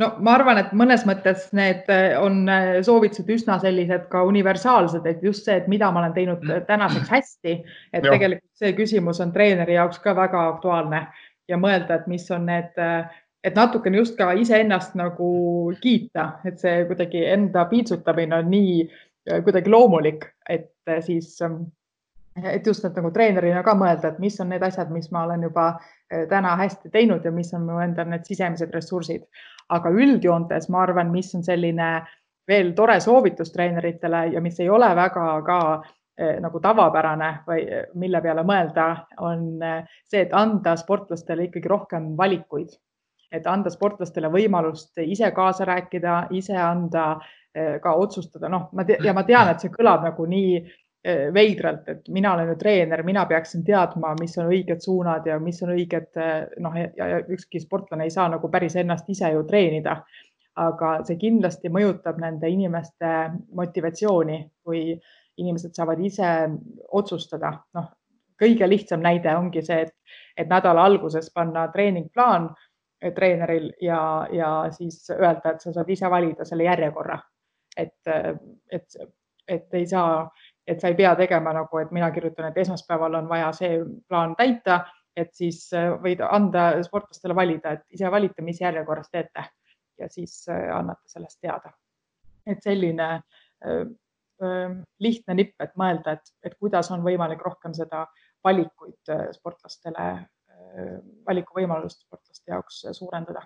[0.00, 5.04] no ma arvan, et mõnes mõttes need eh, on eh, soovitused üsna sellised ka universaalsed,
[5.06, 6.64] et just see, et mida ma olen teinud mm.
[6.70, 7.58] tänaseks hästi,
[7.92, 8.14] et ja.
[8.14, 11.06] tegelikult see küsimus on treeneri jaoks ka väga aktuaalne
[11.50, 13.10] ja mõelda, et mis on need äh,
[13.44, 15.28] et natukene just ka iseennast nagu
[15.82, 21.64] kiita, et see kuidagi enda piitsutamine on nii äh, kuidagi loomulik, et äh, siis, ähm,
[22.44, 25.48] et just et nagu treenerina ka mõelda, et mis on need asjad, mis ma olen
[25.48, 29.26] juba äh, täna hästi teinud ja mis on mu enda need sisemised ressursid.
[29.72, 32.02] aga üldjoontes ma arvan, mis on selline
[32.48, 35.58] veel tore soovitus treeneritele ja mis ei ole väga ka
[36.44, 37.62] nagu tavapärane või
[37.98, 39.46] mille peale mõelda, on
[40.04, 42.74] see, et anda sportlastele ikkagi rohkem valikuid
[43.32, 47.06] et anda sportlastele võimalust ise kaasa rääkida, ise anda
[47.54, 51.28] eh, ka otsustada, noh, ma te, ja ma tean, et see kõlab nagu nii eh,
[51.34, 55.62] veidralt, et mina olen ju treener, mina peaksin teadma, mis on õiged suunad ja mis
[55.64, 60.02] on õiged, eh, noh, ja ükski sportlane ei saa nagu päris ennast ise ju treenida.
[60.52, 63.08] aga see kindlasti mõjutab nende inimeste
[63.56, 64.90] motivatsiooni, kui
[65.40, 66.28] inimesed saavad ise
[66.92, 67.86] otsustada, noh,
[68.36, 69.94] kõige lihtsam näide ongi see, et,
[70.36, 72.50] et nädala alguses panna treeningplaan
[73.10, 77.18] treeneril ja, ja siis öelda, et sa saad ise valida selle järjekorra.
[77.76, 78.08] et,
[78.70, 78.96] et,
[79.48, 80.26] et ei saa,
[80.66, 84.36] et sa ei pea tegema nagu, et mina kirjutan, et esmaspäeval on vaja see plaan
[84.36, 84.82] täita,
[85.16, 85.64] et siis
[86.02, 89.44] võid anda sportlastele valida, et ise valite, mis järjekorras teete
[89.98, 91.72] ja siis annate sellest teada.
[92.46, 93.82] et selline äh,
[94.42, 98.06] äh, lihtne nipp, et mõelda, et, et kuidas on võimalik rohkem seda
[98.44, 100.06] valikuid sportlastele
[101.28, 103.44] valikuvõimalust sportlaste jaoks suurendada.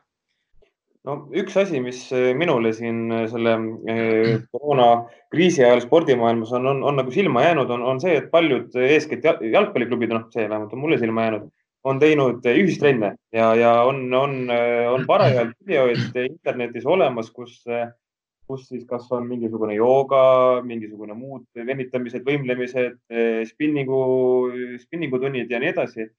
[1.06, 2.00] No üks asi, mis
[2.34, 3.52] minule siin selle
[3.92, 8.74] eh, koroonakriisi ajal spordimaailmas on, on, on nagu silma jäänud, on, on see, et paljud
[8.82, 11.46] eeskätt jalgpalliklubid, noh, see vähemalt on mulle silma jäänud,
[11.86, 14.34] on teinud ühistrenne ja, ja on, on,
[14.90, 17.60] on parajalt videoid internetis olemas, kus,
[18.50, 20.24] kus siis kas on mingisugune jooga,
[20.66, 22.98] mingisugune muud venitamised, võimlemised,
[23.52, 24.02] spinningu,
[24.82, 26.10] spinningutunnid ja nii edasi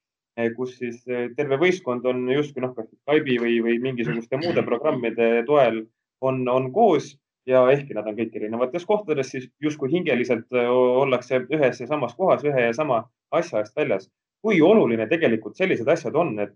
[0.56, 5.30] kus siis eh, terve võistkond on justkui noh, kas Skype'i või, või mingisuguste muude programmide
[5.48, 5.82] toel
[6.22, 7.16] on, on koos
[7.48, 12.16] ja ehkki nad on kõik erinevates kohtades, siis justkui hingeliselt eh, ollakse ühes ja samas
[12.20, 14.10] kohas ühe ja sama asja eest väljas.
[14.42, 16.54] kui oluline tegelikult sellised asjad on, et,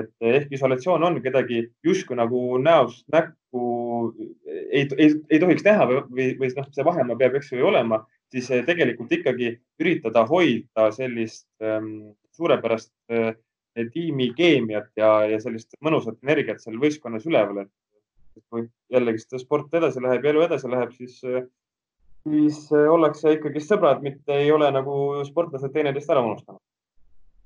[0.00, 3.66] et ehk isolatsioon on kedagi justkui nagu näost näkku
[4.48, 8.00] ei, ei, ei tohiks näha või, või, või noh, see vahemaa peab, eks ju, olema,
[8.32, 13.32] siis tegelikult ikkagi üritada hoida sellist ähm, suurepärast äh,
[13.92, 20.02] tiimikeemiat ja, ja sellist mõnusat energiat seal võistkonnas üleval, et kui jällegi seda sport edasi
[20.02, 21.16] läheb ja elu edasi läheb, siis,
[22.22, 26.62] siis ollakse ikkagi sõbrad, mitte ei ole nagu sportlased teineteist ära unustanud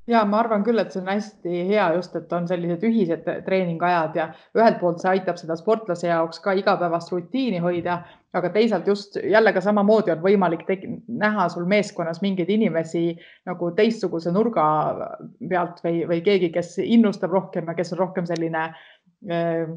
[0.08, 4.16] ja ma arvan küll, et see on hästi hea just, et on sellised ühised treeningajad
[4.16, 7.98] ja ühelt poolt see aitab seda sportlase jaoks ka igapäevast rutiini hoida,
[8.36, 10.64] aga teisalt just jälle ka samamoodi on võimalik
[11.08, 13.04] näha sul meeskonnas mingeid inimesi
[13.48, 14.64] nagu teistsuguse nurga
[15.48, 19.68] pealt või, või keegi, kes innustab rohkem ja kes on rohkem selline äh,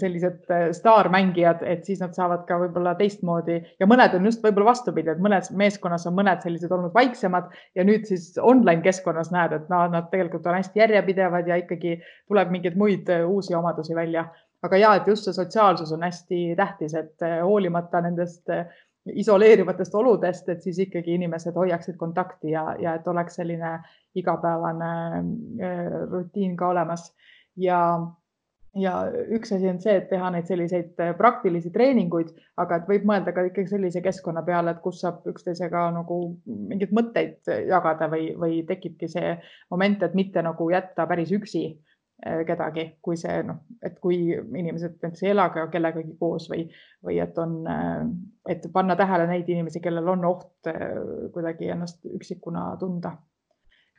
[0.00, 4.70] sellised äh, staarmängijad, et siis nad saavad ka võib-olla teistmoodi ja mõned on just võib-olla
[4.70, 9.52] vastupidi, et mõnes meeskonnas on mõned sellised olnud vaiksemad ja nüüd siis online keskkonnas näed,
[9.52, 13.96] et nad, nad tegelikult on hästi järjepidevad ja ikkagi tuleb mingeid muid äh, uusi omadusi
[13.96, 14.30] välja.
[14.62, 18.48] aga ja, et just see sotsiaalsus on hästi tähtis, et äh, hoolimata nendest
[19.08, 23.78] isoleerivatest oludest, et siis ikkagi inimesed hoiaksid kontakti ja, ja et oleks selline
[24.16, 25.22] igapäevane
[26.10, 27.06] rutiin ka olemas
[27.56, 27.78] ja
[28.76, 28.92] ja
[29.34, 33.34] üks asi on see, et teha neid selliseid äh, praktilisi treeninguid, aga et võib mõelda
[33.34, 38.62] ka ikkagi sellise keskkonna peale, et kus saab üksteisega nagu mingeid mõtteid jagada või, või
[38.68, 39.36] tekibki see
[39.72, 44.98] moment, et mitte nagu jätta päris üksi äh, kedagi, kui see noh, et kui inimesed
[44.98, 46.68] näiteks ei ela ka kellegagi koos või,
[47.04, 48.04] või et on, äh,
[48.54, 50.72] et panna tähele neid inimesi, kellel on oht
[51.34, 53.16] kuidagi ennast üksikuna tunda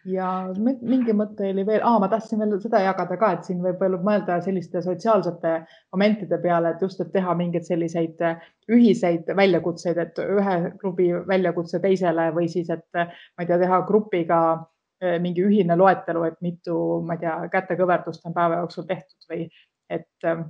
[0.10, 3.82] ja mingi mõte oli veel ah,, ma tahtsin veel seda jagada ka, et siin võib
[4.06, 5.54] mõelda selliste sotsiaalsete
[5.96, 8.42] momentide peale, et just, et teha mingeid selliseid äh,
[8.72, 14.42] ühiseid väljakutseid, et ühe klubi väljakutse teisele või siis, et ma ei tea, teha grupiga
[14.56, 19.48] äh, mingi ühine loetelu, et mitu, ma ei tea, kätekõverdust on päeva jooksul tehtud või
[19.90, 20.46] et, äh,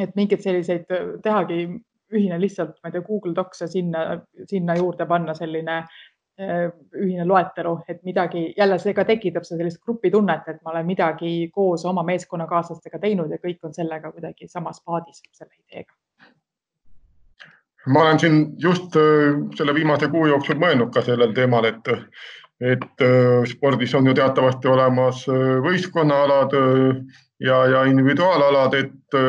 [0.00, 0.88] et mingeid selliseid
[1.22, 1.66] tehagi
[2.14, 4.08] ühine lihtsalt, ma ei tea, Google Docs ja sinna,
[4.50, 9.78] sinna juurde panna selline äh, Äh, ühine loetelu, et midagi, jälle see ka tekitab sellist
[9.84, 14.82] grupitunnet, et ma olen midagi koos oma meeskonnakaaslastega teinud ja kõik on sellega kuidagi samas
[14.82, 15.94] paadis selle ideega.
[17.86, 21.92] ma olen siin just äh, selle viimase kuu jooksul mõelnud ka sellel teemal, et,
[22.60, 25.26] et äh, spordis on ju teatavasti olemas
[25.68, 26.58] võistkonnaalad
[27.38, 29.20] ja, ja individuaalalad, et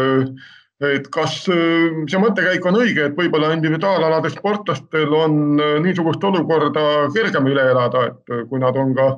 [0.83, 7.07] et kas äh, see mõttekäik on õige, et võib-olla individuaalalade sportlastel on äh, niisugust olukorda
[7.15, 9.09] kergem üle elada, et äh, kui nad on ka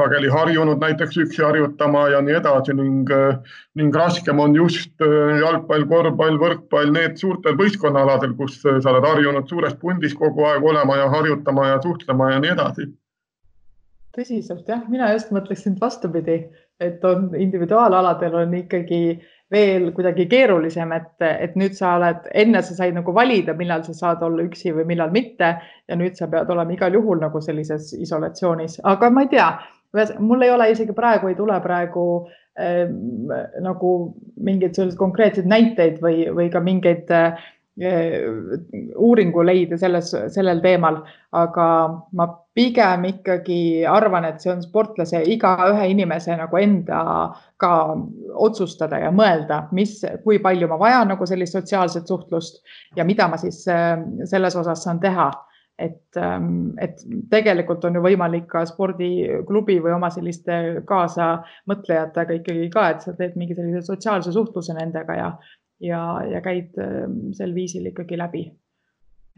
[0.00, 3.10] sageli harjunud näiteks üksi harjutama ja nii edasi ning,
[3.76, 9.76] ning raskem on just jalgpall, korvpall, võrkpall, need suurtel võistkonnaaladel, kus sa oled harjunud suures
[9.82, 12.88] pundis kogu aeg olema ja harjutama ja suhtlema ja nii edasi.
[14.16, 16.38] tõsiselt jah, mina just mõtleksin vastupidi,
[16.80, 22.76] et on individuaalaladel on ikkagi veel kuidagi keerulisem, et, et nüüd sa oled, enne sa
[22.76, 26.50] said nagu valida, millal sa saad olla üksi või millal mitte ja nüüd sa pead
[26.54, 29.48] olema igal juhul nagu sellises isolatsioonis, aga ma ei tea,
[30.22, 32.04] mul ei ole isegi praegu ei tule praegu
[32.60, 32.84] äh,
[33.64, 33.94] nagu
[34.38, 37.42] mingeid selliseid konkreetseid näiteid või, või ka mingeid äh,
[37.78, 41.00] uuringu leida selles, sellel teemal,
[41.32, 41.66] aga
[42.18, 47.02] ma pigem ikkagi arvan, et see on sportlase igaühe inimese nagu enda
[47.60, 47.74] ka
[48.34, 52.60] otsustada ja mõelda, mis, kui palju ma vajan nagu sellist sotsiaalset suhtlust
[52.96, 55.30] ja mida ma siis selles osas saan teha.
[55.80, 56.16] Et,
[56.84, 56.98] et
[57.32, 63.38] tegelikult on ju võimalik ka spordiklubi või oma selliste kaasamõtlejatega ikkagi ka, et sa teed
[63.40, 65.30] mingi sellise sotsiaalse suhtluse nendega ja,
[65.80, 68.44] ja, ja käid ähm, sel viisil ikkagi läbi.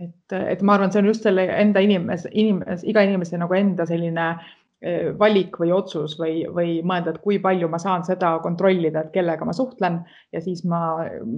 [0.03, 3.87] et, et ma arvan, see on just selle enda inimese, inimese, iga inimese nagu enda
[3.87, 9.05] selline äh, valik või otsus või, või mõelda, et kui palju ma saan seda kontrollida,
[9.05, 10.01] et kellega ma suhtlen
[10.33, 10.83] ja siis ma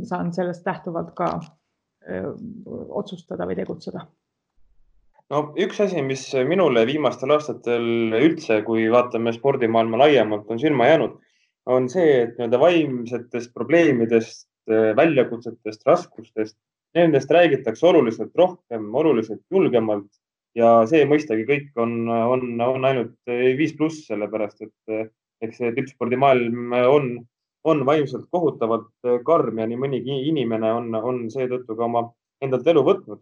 [0.09, 2.31] saan sellest lähtuvalt ka öö, äh,
[3.03, 4.07] otsustada või tegutseda
[5.33, 11.17] no üks asi, mis minule viimastel aastatel üldse, kui vaatame spordimaailma laiemalt, on silma jäänud,
[11.67, 16.57] on see, et nii-öelda vaimsetest probleemidest väljakutsetest, raskustest,
[16.95, 20.09] nendest räägitakse oluliselt rohkem, oluliselt julgemalt
[20.57, 25.09] ja see mõistagi kõik on, on, on ainult viis pluss, sellepärast et
[25.45, 27.11] eks see tippspordimaailm on,
[27.69, 32.07] on vaimselt kohutavalt karm ja nii mõnigi inimene on, on seetõttu ka oma
[32.45, 33.21] endalt elu võtnud.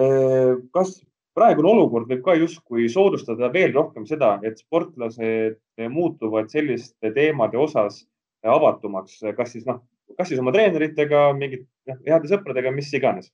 [0.00, 0.98] Äh, kas
[1.36, 5.60] praegune olukord võib ka justkui soodustada veel rohkem seda, et sportlased
[5.92, 8.02] muutuvad selliste teemade osas
[8.42, 9.80] avatumaks, kas siis noh,
[10.18, 13.32] kas siis oma treeneritega, mingite heade sõpradega, mis iganes.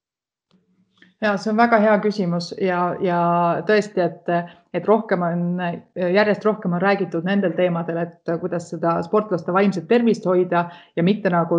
[1.18, 3.18] Ja see on väga hea küsimus ja, ja
[3.66, 4.28] tõesti, et,
[4.70, 5.40] et rohkem on,
[5.98, 11.32] järjest rohkem on räägitud nendel teemadel, et kuidas seda sportlaste vaimset tervist hoida ja mitte
[11.34, 11.58] nagu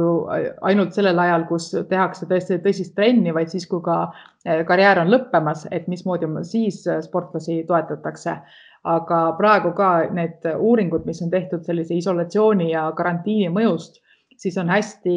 [0.63, 3.99] ainult sellel ajal, kus tehakse tõesti tõsist trenni, vaid siis, kui ka
[4.45, 8.39] eh, karjäär on lõppemas, et mismoodi siis sportlasi toetatakse.
[8.87, 13.99] Aga praegu ka need uuringud, mis on tehtud sellise isolatsiooni ja karantiini mõjust
[14.39, 15.15] siis on hästi,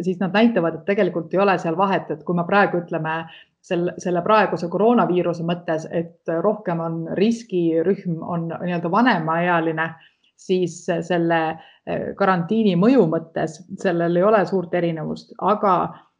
[0.00, 3.18] siis nad näitavad, et tegelikult ei ole seal vahet, et kui me praegu ütleme
[3.60, 9.90] selle, selle praeguse koroonaviiruse mõttes, et rohkem on riskirühm, on nii-öelda vanemaealine,
[10.40, 11.42] siis selle
[12.16, 16.11] karantiini mõju mõttes sellel ei ole suurt erinevust, aga Eh,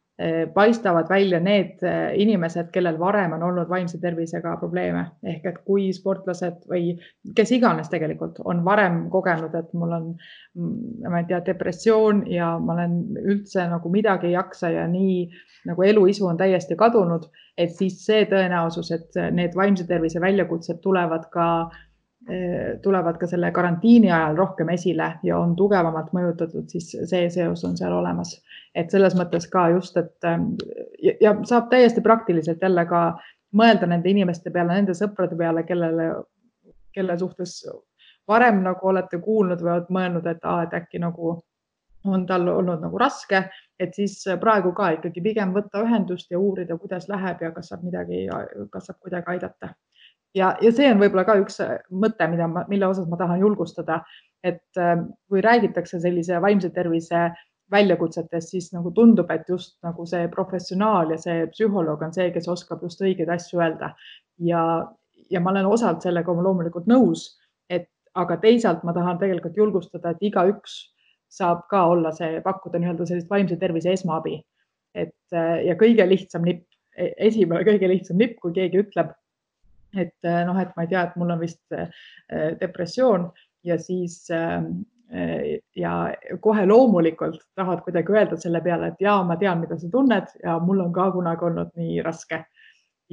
[0.53, 5.07] paistavad välja need eh, inimesed, kellel varem on olnud vaimse tervisega probleeme.
[5.25, 6.93] Ehk et kui sportlased või
[7.35, 10.05] kes iganes tegelikult on varem kogenud, et mul on,
[10.53, 15.17] mm, ma ei tea, depressioon ja ma olen üldse nagu midagi ei jaksa ja nii
[15.65, 17.25] nagu eluisu on täiesti kadunud,
[17.57, 21.81] et siis see tõenäosus, et need vaimse tervise väljakutsed tulevad ka eh,
[22.83, 27.75] tulevad ka selle karantiini ajal rohkem esile ja on tugevamalt mõjutatud, siis see seos on
[27.77, 28.37] seal olemas
[28.75, 30.53] et selles mõttes ka just, et ähm,
[31.01, 33.05] ja, ja saab täiesti praktiliselt jälle ka
[33.57, 36.09] mõelda nende inimeste peale, nende sõprade peale, kellele,
[36.93, 37.59] kelle suhtes
[38.27, 41.35] varem nagu olete kuulnud või olete mõelnud, et, aa, et äkki nagu
[42.03, 43.45] on tal olnud nagu raske,
[43.79, 47.85] et siis praegu ka ikkagi pigem võtta ühendust ja uurida, kuidas läheb ja kas saab
[47.85, 48.25] midagi,
[48.73, 49.69] kas saab kuidagi aidata.
[50.35, 51.59] Ja, ja see on võib-olla ka üks
[51.93, 54.01] mõte, mida ma, mille osas ma tahan julgustada,
[54.43, 57.29] et ähm, kui räägitakse sellise vaimse tervise
[57.73, 62.49] väljakutsetest, siis nagu tundub, et just nagu see professionaal ja see psühholoog on see, kes
[62.51, 63.93] oskab just õigeid asju öelda.
[64.37, 64.63] ja,
[65.31, 67.29] ja ma olen osalt sellega loomulikult nõus,
[67.69, 70.75] et aga teisalt ma tahan tegelikult julgustada, et igaüks
[71.33, 74.41] saab ka olla see, pakkuda nii-öelda sellist vaimse tervise esmaabi.
[74.93, 75.33] et
[75.65, 76.67] ja kõige lihtsam nipp,
[76.97, 79.09] e-, esimene kõige lihtsam nipp, kui keegi ütleb,
[79.97, 81.87] et noh, et ma ei tea, et mul on vist e,
[82.59, 83.27] depressioon
[83.63, 84.23] ja siis
[85.13, 89.89] Äh, ja kohe loomulikult tahad kuidagi öelda selle peale, et ja ma tean, mida sa
[89.93, 92.39] tunned ja mul on ka kunagi olnud nii raske.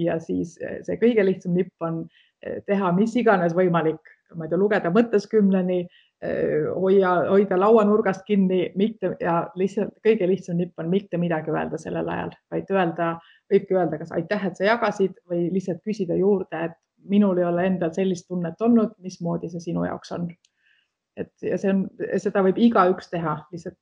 [0.00, 1.98] ja siis äh, see kõige lihtsam nipp on
[2.46, 4.00] äh, teha mis iganes võimalik,
[4.32, 5.82] ma ei tea, lugeda mõttes kümneni,
[6.76, 12.08] hoia, hoida lauanurgast kinni, mitte ja lihtsalt kõige lihtsam nipp on mitte midagi öelda sellel
[12.12, 13.14] ajal, vaid öelda,
[13.50, 16.78] võibki öelda, kas aitäh, et sa jagasid või lihtsalt küsida juurde, et
[17.10, 20.28] minul ei ole endal sellist tunnet olnud, mismoodi see sinu jaoks on
[21.20, 21.86] et ja see on,
[22.22, 23.78] seda võib igaüks teha, lihtsalt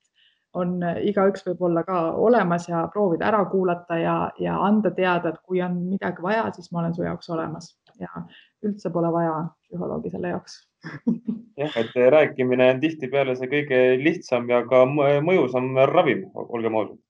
[0.58, 5.42] on, igaüks võib olla ka olemas ja proovida ära kuulata ja, ja anda teada, et
[5.44, 8.24] kui on midagi vaja, siis ma olen su jaoks olemas ja
[8.64, 9.34] üldse pole vaja
[9.66, 10.60] psühholoogi selle jaoks
[11.60, 17.00] jah, et rääkimine on tihtipeale see kõige lihtsam ja ka mõjusam ravim, olgem ausad.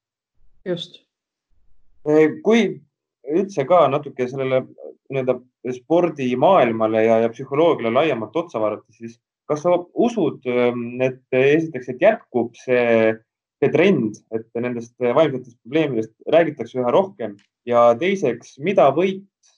[0.66, 1.05] just.
[2.44, 2.66] Kui
[3.29, 4.62] üldse ka natuke sellele
[5.12, 5.38] nii-öelda
[5.77, 9.18] spordimaailmale ja, ja psühholoogiale laiemalt otsa vaadata, siis
[9.49, 13.14] kas sa usud, ähm, et esiteks, et jätkub see,
[13.61, 17.37] see trend, et nendest vaimsetest probleemidest räägitakse üha rohkem?
[17.68, 19.55] Ja teiseks, mida võiks,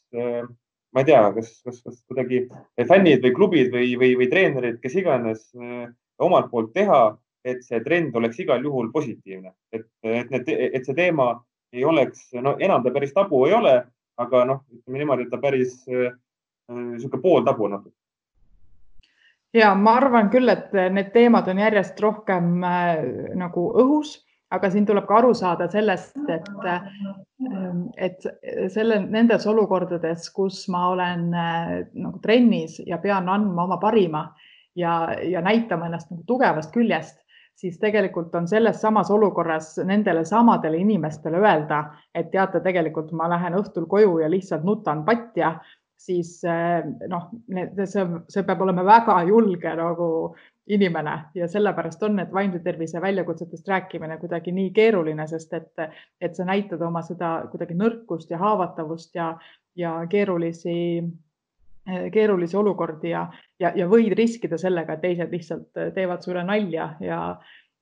[0.91, 2.45] ma ei tea, kas, kas, kas kuidagi
[2.89, 5.91] fännid või klubid või, või, või treenerid, kes iganes äh,
[6.23, 7.03] omalt poolt teha,
[7.47, 11.33] et see trend oleks igal juhul positiivne, et, et need, et see teema
[11.73, 13.75] ei oleks, no enam ta päris tabu ei ole,
[14.21, 17.97] aga noh, ütleme niimoodi, et ta päris niisugune äh, pooltabu natuke.
[19.55, 23.01] Ja ma arvan küll, et need teemad on järjest rohkem äh,
[23.39, 24.19] nagu õhus,
[24.55, 26.87] aga siin tuleb ka aru saada sellest, et, äh,
[28.09, 28.27] et
[28.75, 34.29] selle, nendes olukordades, kus ma olen äh, nagu trennis ja pean andma oma parima
[34.79, 37.19] ja, ja näitama ennast nagu tugevast küljest,
[37.61, 41.83] siis tegelikult on selles samas olukorras nendele samadele inimestele öelda,
[42.15, 45.59] et teate, tegelikult ma lähen õhtul koju ja lihtsalt nutan patja
[46.01, 47.29] siis eh, noh,
[47.85, 50.09] see, see peab olema väga julge nagu
[50.71, 51.17] inimene.
[51.35, 55.83] Ja sellepärast on need vaimse tervise väljakutsetest rääkimine kuidagi nii keeruline, sest et,
[56.21, 59.33] et sa näitad oma seda kuidagi nõrkust ja haavatavust ja,
[59.77, 60.77] ja keerulisi,
[62.13, 63.25] keerulisi olukordi ja,
[63.61, 67.21] ja, ja võid riskida sellega, et teised lihtsalt teevad sulle nalja ja,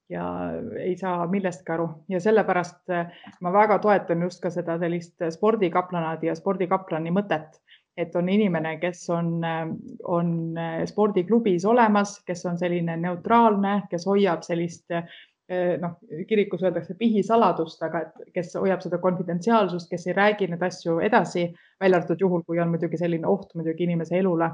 [0.08, 0.26] ja
[0.80, 1.88] ei saa millestki aru.
[2.08, 2.94] Ja sellepärast
[3.40, 7.61] ma väga toetan just ka seda sellist spordikaplanaadi ja spordikaplani mõtet
[7.98, 9.40] et on inimene, kes on,
[10.06, 10.28] on
[10.87, 14.94] spordiklubis olemas, kes on selline neutraalne, kes hoiab sellist
[15.80, 15.94] noh,
[16.28, 21.46] kirikus öeldakse pihisaladust, aga et kes hoiab seda konfidentsiaalsust, kes ei räägi neid asju edasi,
[21.80, 24.50] välja arvatud juhul, kui on muidugi selline oht muidugi inimese elule.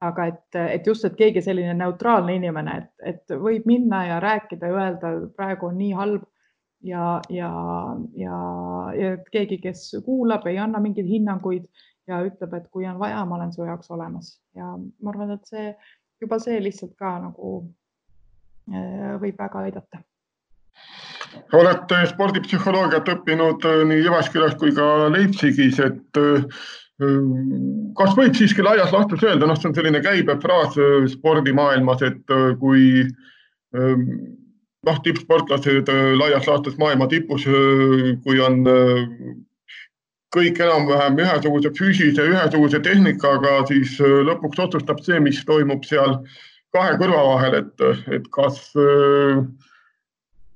[0.00, 4.70] aga et, et just, et keegi selline neutraalne inimene, et, et võib minna ja rääkida
[4.70, 6.22] ja öelda, praegu on nii halb
[6.82, 7.50] ja, ja,
[8.16, 8.38] ja,
[8.96, 11.66] ja keegi, kes kuulab, ei anna mingeid hinnanguid
[12.08, 15.52] ja ütleb, et kui on vaja, ma olen su jaoks olemas ja ma arvan, et
[15.52, 15.68] see
[16.20, 17.52] juba see lihtsalt ka nagu
[18.72, 20.02] äh, võib väga aidata.
[21.56, 26.62] Olete spordipsühholoogiat õppinud äh, nii Jyväskylas kui ka Leipzigis, et äh,
[27.96, 30.74] kas võib siiski laias laastus öelda, noh, see on selline käibefraas
[31.14, 33.06] spordimaailmas, et kui
[33.72, 35.88] noh, tippsportlased
[36.20, 37.46] laias laastus maailma tipus,
[38.20, 38.60] kui on
[40.34, 46.20] kõik enam-vähem ühesuguse füüsilise, ühesuguse tehnikaga, siis äh, lõpuks otsustab see, mis toimub seal
[46.74, 49.40] kahe kõrva vahel, et, et kas äh,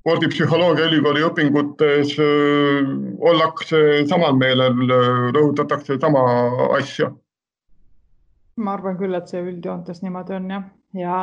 [0.04, 2.94] spordipsühholoogia ülikooli õpingutes äh,
[3.24, 4.76] ollakse samal meelel,
[5.32, 6.24] rõhutatakse sama
[6.76, 7.08] asja?
[8.60, 11.14] ma arvan küll, et see üldjoontes niimoodi on jah, ja,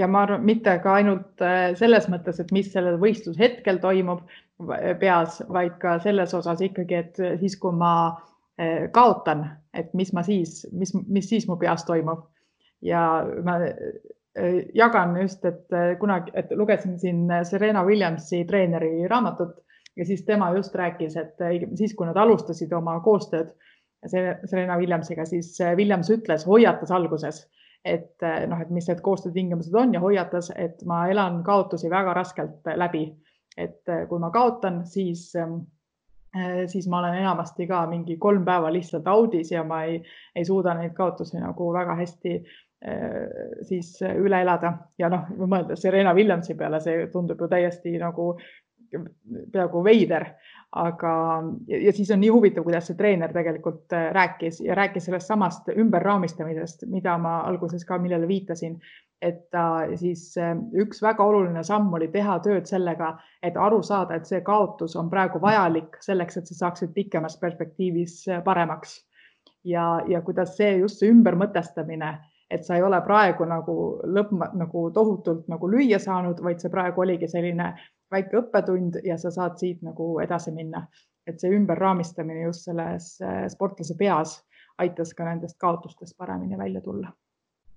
[0.00, 1.44] ja ma arvan, mitte ka ainult
[1.78, 4.24] selles mõttes, et mis sellel võistlushetkel toimub,
[4.98, 7.92] peas, vaid ka selles osas ikkagi, et siis, kui ma
[8.58, 12.28] eh, kaotan, et mis ma siis, mis, mis siis mu peas toimub.
[12.82, 13.60] ja ma
[14.74, 19.58] jagan just, et eh, kunagi, et lugesin siin Serena Williamsi treeneri raamatut
[19.96, 21.42] ja siis tema just rääkis, et
[21.76, 23.52] siis, kui nad alustasid oma koostööd
[24.06, 27.42] Serena Williamsiga, siis Williams ütles, hoiatas alguses,
[27.84, 32.72] et noh, et mis need koostöötingimused on ja hoiatas, et ma elan kaotusi väga raskelt
[32.76, 33.04] läbi.
[33.56, 35.58] Et äh, kui ma kaotan, siis, ähm,
[36.36, 39.98] äh, siis ma olen enamasti ka mingi kolm päeva lihtsalt audis ja ma ei,
[40.36, 42.54] ei suuda neid kaotusi nagu väga hästi äh,
[43.62, 48.32] siis üle elada ja noh, mõeldes Serena Williamsi peale, see tundub ju täiesti nagu
[49.52, 50.26] peaaegu veider,
[50.76, 51.12] aga
[51.68, 56.84] ja siis on nii huvitav, kuidas see treener tegelikult rääkis ja rääkis sellest samast ümberraamistamisest,
[56.92, 58.78] mida ma alguses ka, millele viitasin,
[59.22, 64.18] et ta siis äh, üks väga oluline samm oli teha tööd sellega, et aru saada,
[64.18, 69.00] et see kaotus on praegu vajalik selleks, et sa saaksid pikemas perspektiivis äh, paremaks.
[69.64, 72.16] ja, ja kuidas see just see ümbermõtestamine,
[72.52, 73.76] et sa ei ole praegu nagu
[74.16, 77.72] lõpp nagu tohutult nagu lüüa saanud, vaid see praegu oligi selline
[78.12, 80.86] väike õppetund ja sa saad siit nagu edasi minna.
[81.26, 84.40] et see ümberraamistamine just selles äh, sportlase peas
[84.82, 87.12] aitas ka nendest kaotustest paremini välja tulla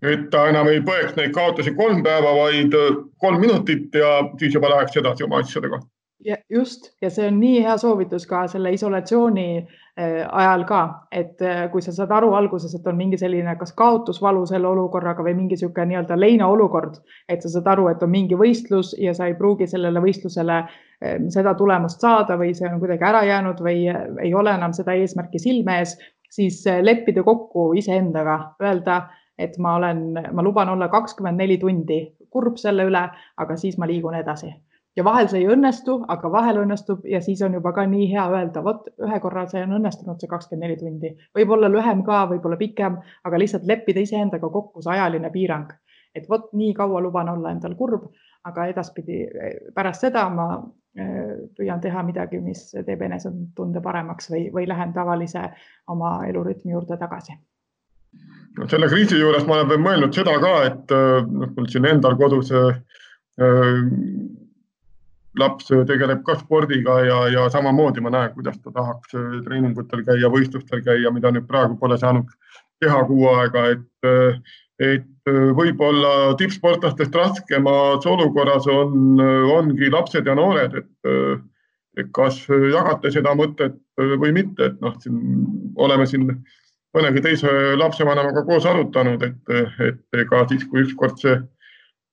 [0.01, 4.57] et ta enam ei põeks neid kaotusi kolm päeva, vaid äh, kolm minutit ja siis
[4.57, 5.79] juba läheks edasi oma asjadega.
[6.25, 6.91] Ja just.
[7.01, 11.83] Ja see on nii hea soovitus ka selle isolatsiooni äh, ajal ka, et äh, kui
[11.83, 15.91] sa saad aru alguses, et on mingi selline kas kaotusvalu selle olukorraga või mingi niisugune
[15.91, 19.67] nii-öelda leina olukord, et sa saad aru, et on mingi võistlus ja sa ei pruugi
[19.67, 20.63] sellele võistlusele
[21.29, 23.81] seda tulemust saada või see on kuidagi ära jäänud või
[24.23, 25.97] ei ole enam seda eesmärki silme ees,
[26.31, 29.01] siis leppida kokku iseendaga, öelda
[29.37, 31.99] et ma olen, ma luban olla kakskümmend neli tundi
[32.31, 33.03] kurb selle üle,
[33.37, 34.53] aga siis ma liigun edasi
[34.95, 38.25] ja vahel see ei õnnestu, aga vahel õnnestub ja siis on juba ka nii hea
[38.31, 42.59] öelda, vot ühe korra see on õnnestunud, see kakskümmend neli tundi, võib-olla lühem ka, võib-olla
[42.59, 45.73] pikem, aga lihtsalt leppida iseendaga kokku see ajaline piirang,
[46.15, 48.07] et vot nii kaua luban olla endal kurb,
[48.45, 49.23] aga edaspidi
[49.75, 55.49] pärast seda ma äh, püüan teha midagi, mis teeb enesetunde paremaks või, või lähen tavalise
[55.91, 57.35] oma elurütmi juurde tagasi.
[58.55, 61.87] No selle kriisi juures ma olen veel mõelnud seda ka, et äh, noh, mul siin
[61.89, 62.77] endal kodus äh,
[63.43, 63.81] äh,
[65.39, 69.15] laps tegeleb ka spordiga ja, ja samamoodi ma näen, kuidas ta tahaks
[69.45, 72.29] treeningutel käia, võistlustel käia, mida nüüd praegu pole saanud
[72.83, 74.51] teha kuu aega, et,
[74.83, 79.19] et võib-olla tippsportlastest raskemas olukorras on,
[79.55, 85.19] ongi lapsed ja noored, et kas jagate seda mõtet või mitte, et noh, siin
[85.79, 86.27] oleme siin
[86.95, 91.37] mõnegi teise lapsevanemaga koos arutanud, et, et ega siis, kui ükskord see,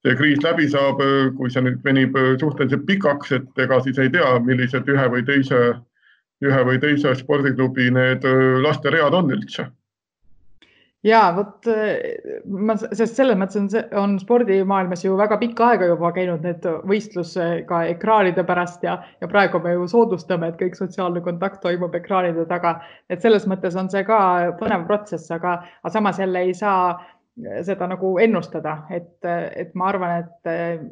[0.02, 1.02] see kriis läbi saab,
[1.36, 5.60] kui see nüüd venib suhteliselt pikaks, et ega siis ei tea, millised ühe või teise,
[6.42, 8.26] ühe või teise spordiklubi need
[8.64, 9.68] lasteread on üldse
[11.06, 16.12] ja vot äh, ma, sest selles mõttes on, on spordimaailmas ju väga pikka aega juba
[16.14, 21.60] käinud need võistlusega ekraanide pärast ja, ja praegu me ju soodustame, et kõik sotsiaalne kontakt
[21.64, 22.76] toimub ekraanide taga.
[23.10, 24.20] et selles mõttes on see ka
[24.60, 26.94] põnev protsess, aga, aga samas jälle ei saa
[27.64, 30.82] seda nagu ennustada, et, et ma arvan, et äh,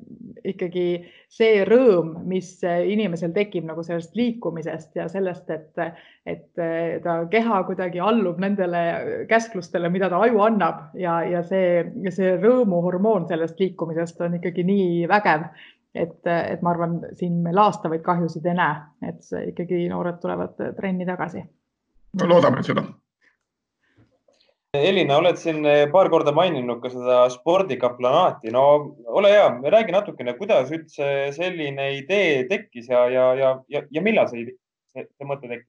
[0.49, 0.85] ikkagi
[1.29, 5.83] see rõõm, mis inimesel tekib nagu sellest liikumisest ja sellest, et,
[6.25, 11.85] et äh, ta keha kuidagi allub nendele käsklustele, mida ta aju annab ja, ja see,
[12.09, 15.45] see rõõmuhormoon sellest liikumisest on ikkagi nii vägev,
[15.93, 18.81] et, et ma arvan, siin me laastavaid kahjusid ei näe,
[19.13, 21.45] et ikkagi noored tulevad trenni tagasi.
[22.17, 22.89] no loodame seda
[24.79, 28.53] Elina, oled siin paar korda maininud ka seda spordikaplanaati.
[28.55, 28.63] no
[29.19, 34.29] ole hea, räägi natukene, kuidas üldse selline idee tekkis ja, ja, ja, ja, ja millal
[34.31, 34.45] see,
[34.95, 35.67] see, see mõte tekkis?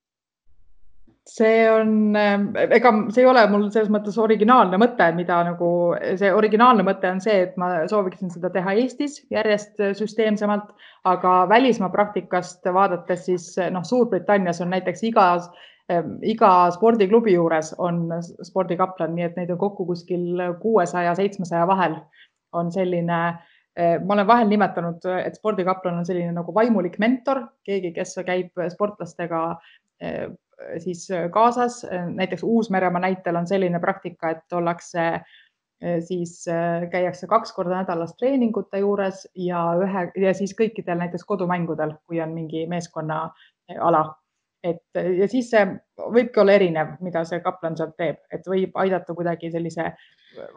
[1.31, 5.71] see on, ega see ei ole mul selles mõttes originaalne mõte, mida nagu
[6.17, 10.73] see originaalne mõte on see, et ma sooviksin seda teha Eestis järjest süsteemsemalt,
[11.09, 15.49] aga välismaa praktikast vaadates siis noh, Suurbritannias on näiteks igas
[16.23, 18.07] iga spordiklubi juures on
[18.47, 21.97] spordikaplan, nii et neid on kokku kuskil kuuesaja, seitsmesaja vahel
[22.53, 23.21] on selline
[24.05, 29.43] ma olen vahel nimetanud, et spordikaplan on selline nagu vaimulik mentor, keegi, kes käib sportlastega
[30.83, 31.85] siis kaasas.
[32.15, 35.21] näiteks Uus-Meremaa näitel on selline praktika, et ollakse
[35.99, 36.45] siis
[36.91, 42.35] käiakse kaks korda nädalas treeningute juures ja ühe ja siis kõikidel näiteks kodumängudel, kui on
[42.35, 44.03] mingi meeskonnaala.
[44.63, 45.63] Et ja siis see
[45.97, 49.87] võibki olla erinev, mida see kaplan sealt teeb, et võib aidata kuidagi sellise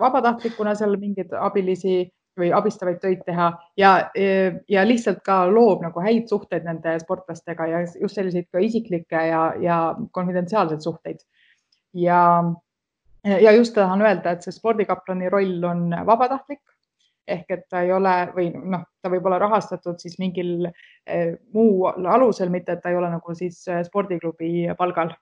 [0.01, 2.03] vabatahtlikuna seal mingeid abilisi
[2.39, 3.49] või abistavaid töid teha
[3.79, 3.93] ja,
[4.69, 9.45] ja lihtsalt ka loob nagu häid suhteid nende sportlastega ja just selliseid ka isiklikke ja,
[9.63, 9.79] ja
[10.13, 11.23] konfidentsiaalseid suhteid.
[11.95, 12.21] ja,
[13.25, 16.74] ja just tahan öelda, et see spordikaplani roll on vabatahtlik
[17.27, 21.87] ehk et ta ei ole või noh, ta võib olla rahastatud siis mingil eh, muu
[21.89, 25.15] alusel, mitte et ta ei ole nagu siis spordiklubi palgal.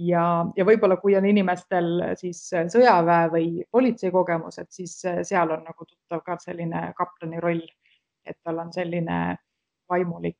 [0.00, 0.24] Ja,
[0.56, 5.84] ja võib-olla kui on inimestel siis sõjaväe või politsei kogemus, et siis seal on nagu
[5.84, 7.60] tuttav ka selline kaplani roll,
[8.24, 9.18] et tal on selline
[9.92, 10.38] vaimulik,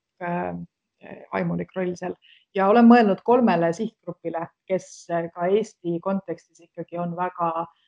[1.34, 2.16] vaimulik roll seal.
[2.56, 4.88] Ja olen mõelnud kolmele sihtgrupile, kes
[5.36, 7.81] ka Eesti kontekstis ikkagi on väga äh,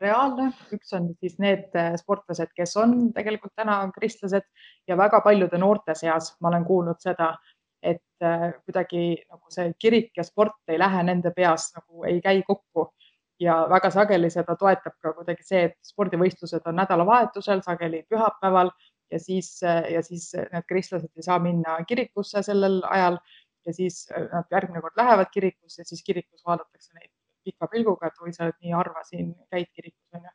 [0.00, 0.50] reaalne.
[0.72, 4.44] üks on siis need sportlased, kes on tegelikult täna kristlased
[4.88, 7.30] ja väga paljude noorte seas ma olen kuulnud seda,
[7.82, 12.42] et äh, kuidagi nagu see kirik ja sport ei lähe nende peas nagu ei käi
[12.46, 12.90] kokku
[13.40, 18.72] ja väga sageli seda toetab ka kuidagi see, et spordivõistlused on nädalavahetusel, sageli pühapäeval
[19.10, 23.16] ja siis, äh, ja siis need kristlased ei saa minna kirikusse sellel ajal
[23.66, 27.10] ja siis äh, nad järgmine kord lähevad kirikusse, siis kirikus vaadatakse neid
[27.44, 30.32] pika pilguga, et oi, sa nii harva siin käid kirikus onju.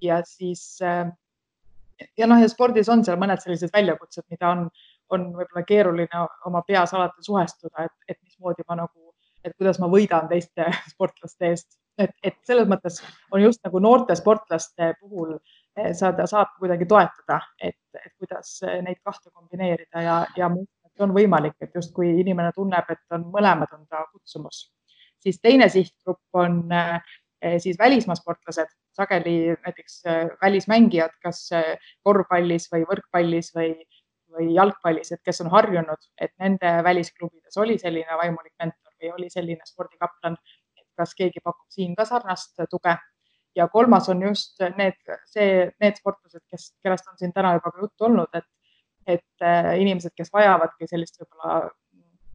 [0.00, 4.68] ja siis ja noh, ja spordis on seal mõned sellised väljakutsed, mida on
[5.14, 9.12] on võib-olla keeruline oma peas alati suhestuda, et, et mismoodi ma nagu,
[9.44, 13.00] et kuidas ma võidan teiste sportlaste eest, et, et selles mõttes
[13.34, 19.00] on just nagu noorte sportlaste puhul eh, saada, saab kuidagi toetada, et, et kuidas neid
[19.04, 20.50] kahte kombineerida ja, ja
[21.00, 24.66] on võimalik, et justkui inimene tunneb, et on mõlemad on ta kutsumus,
[25.20, 31.48] siis teine sihtgrupp on eh, siis välismaa sportlased, sageli näiteks eh, välismängijad, kas
[32.02, 33.74] korvpallis või võrkpallis või
[34.30, 39.30] või jalgpallis, et kes on harjunud, et nende välisklubides oli selline vaimulik mentor või oli
[39.32, 40.36] selline spordikaplan,
[40.78, 42.96] et kas keegi pakub siin ka sarnast tuge.
[43.58, 44.94] ja kolmas on just need,
[45.26, 48.46] see, need sportlased, kes, kellest on siin täna juba ka juttu olnud, et,
[49.06, 49.46] et
[49.82, 51.56] inimesed, kes vajavadki sellist võib-olla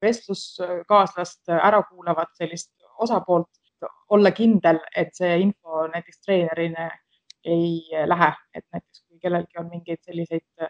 [0.02, 3.50] vestluskaaslast, ära kuulavat sellist osapoolt,
[4.10, 6.90] olla kindel, et see info näiteks treenerile
[7.46, 10.70] ei lähe, et näiteks kui kellelgi on mingeid selliseid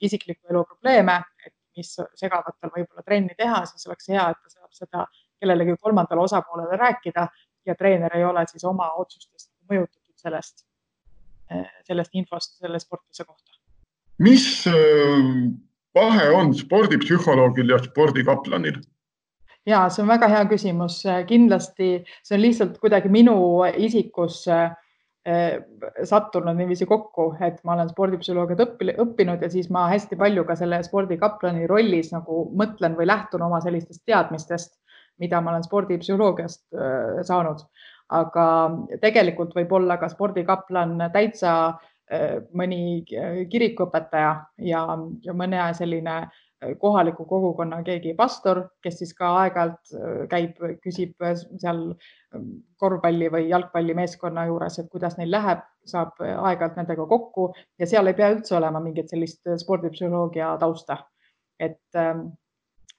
[0.00, 4.52] isikliku elu probleeme, et mis segavad tal võib-olla trenni teha, siis oleks hea, et ta
[4.52, 5.04] saab seda
[5.40, 7.26] kellelegi kolmandale osapoolele rääkida
[7.66, 10.64] ja treener ei ole siis oma otsustest mõjutatud sellest,
[11.84, 13.58] sellest infost selle sportlase kohta.
[14.18, 14.74] mis äh,
[15.96, 18.80] vahe on spordipsühholoogil ja spordikaplanil?
[19.66, 21.92] ja see on väga hea küsimus, kindlasti
[22.22, 23.38] see on lihtsalt kuidagi minu
[23.88, 24.68] isikus äh,
[25.26, 25.56] Eh,
[26.06, 28.60] sattunud niiviisi kokku, et ma olen spordipsühholoogiat
[29.02, 33.58] õppinud ja siis ma hästi palju ka selle spordikaplani rollis nagu mõtlen või lähtun oma
[33.64, 34.76] sellistest teadmistest,
[35.18, 37.66] mida ma olen spordipsühholoogiast eh, saanud.
[38.06, 38.46] aga
[39.02, 41.90] tegelikult võib olla ka spordikaplan täitsa eh,
[42.54, 43.02] mõni
[43.50, 44.32] kirikuõpetaja
[44.62, 44.82] ja,
[45.26, 46.20] ja mõne selline
[46.80, 51.82] kohaliku kogukonna keegi pastor, kes siis ka aeg-ajalt äh, käib, küsib äh, seal
[52.80, 58.08] korvpalli või jalgpallimeeskonna juures, et kuidas neil läheb, saab äh, aeg-ajalt nendega kokku ja seal
[58.08, 61.02] ei pea üldse olema mingit sellist spordipsühholoogia tausta.
[61.60, 62.26] et, ähm,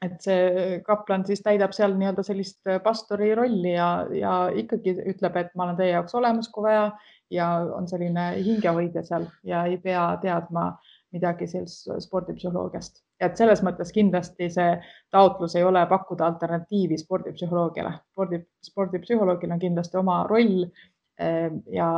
[0.01, 5.53] et see kaplan siis täidab seal nii-öelda sellist pastori rolli ja, ja ikkagi ütleb, et
[5.55, 6.91] ma olen teie jaoks olemas, kui vaja
[7.31, 10.69] ja on selline hingehoidja seal ja ei pea teadma
[11.11, 14.75] midagi sellest spordipsühholoogiast et selles mõttes kindlasti see
[15.13, 17.93] taotlus ei ole pakkuda alternatiivi spordipsühholoogiale.
[18.11, 20.63] spordi, spordipsühholoogil on kindlasti oma roll
[21.19, 21.89] eh, ja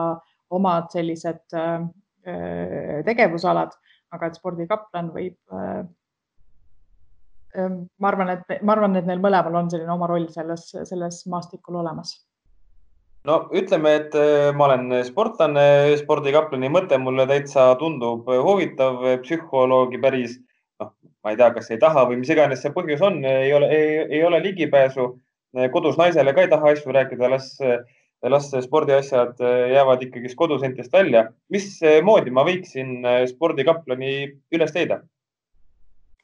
[0.49, 3.75] omad sellised eh, tegevusalad,
[4.15, 5.83] aga et spordikaplan võib eh,
[7.99, 11.81] ma arvan, et ma arvan, et neil mõlemal on selline oma roll selles, selles maastikul
[11.81, 12.15] olemas
[13.27, 15.65] no ütleme, et äh, ma olen sportlane,
[15.99, 20.37] spordikaplani mõte mulle täitsa tundub huvitav, psühholoogi päris,
[20.81, 20.93] noh,
[21.23, 23.69] ma ei tea, kas ei taha või mis iganes see põhjus on, ei ole,
[24.07, 25.11] ei ole ligipääsu.
[25.73, 27.55] kodus naisele ka ei taha asju rääkida, las,
[28.21, 29.39] las spordiasjad
[29.73, 31.27] jäävad ikkagist kodusentist välja.
[31.49, 32.99] mismoodi ma võiksin
[33.31, 34.13] spordikaplani
[34.51, 35.01] üles leida?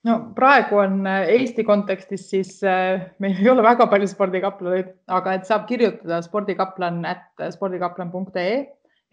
[0.05, 5.35] No praegu on äh, Eesti kontekstis siis äh, meil ei ole väga palju spordikaplaneid, aga
[5.37, 8.55] et saab kirjutada spordikaplan at spordikaplan.ee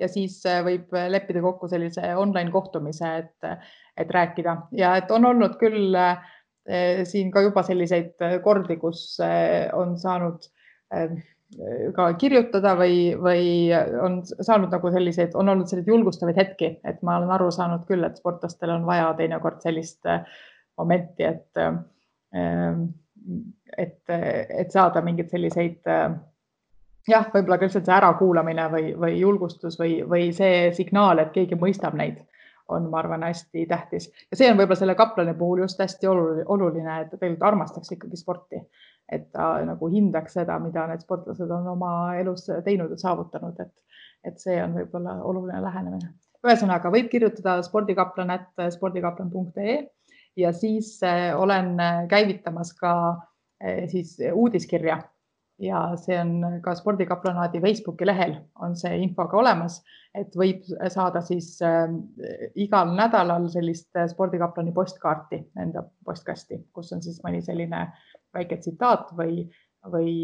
[0.01, 3.67] ja siis äh, võib leppida kokku sellise online kohtumise, et,
[3.97, 4.57] et rääkida.
[4.77, 5.97] Ja et on olnud küll
[7.11, 9.17] siin ka juba selliseid kordi, kus
[9.75, 10.45] on saanud
[11.97, 13.49] ka kirjutada või, või
[14.01, 18.07] on saanud nagu selliseid, on olnud selliseid julgustavaid hetki, et ma olen aru saanud küll,
[18.07, 20.23] et sportlastel on vaja teinekord sellist äh,
[20.79, 22.85] momenti, et, ähm,
[23.77, 25.91] et, et saada mingeid selliseid
[27.09, 31.59] jah, võib-olla ka lihtsalt see ärakuulamine või, või julgustus või, või see signaal, et keegi
[31.59, 32.21] mõistab neid,
[32.73, 37.01] on, ma arvan, hästi tähtis ja see on võib-olla selle kaplani puhul just hästi oluline,
[37.01, 38.61] et ta tegelikult armastaks ikkagi sporti,
[39.13, 44.05] et ta nagu hindaks seda, mida need sportlased on oma elus teinud ja saavutanud, et,
[44.25, 46.13] et see on võib-olla oluline lähenemine.
[46.47, 49.83] ühesõnaga võib kirjutada spordikaplan, et spordikaplan.ee
[50.37, 53.17] ja siis äh, olen äh, käivitamas ka
[53.65, 55.03] äh, siis uudiskirja.
[55.63, 58.33] Ja see on ka spordikaplanaadi Facebooki lehel
[58.65, 59.77] on see info ka olemas,
[60.17, 61.61] et võib saada siis
[62.59, 67.85] igal nädalal sellist spordikaplani postkaarti enda postkasti, kus on siis mõni selline
[68.35, 69.45] väike tsitaat või,
[69.93, 70.17] või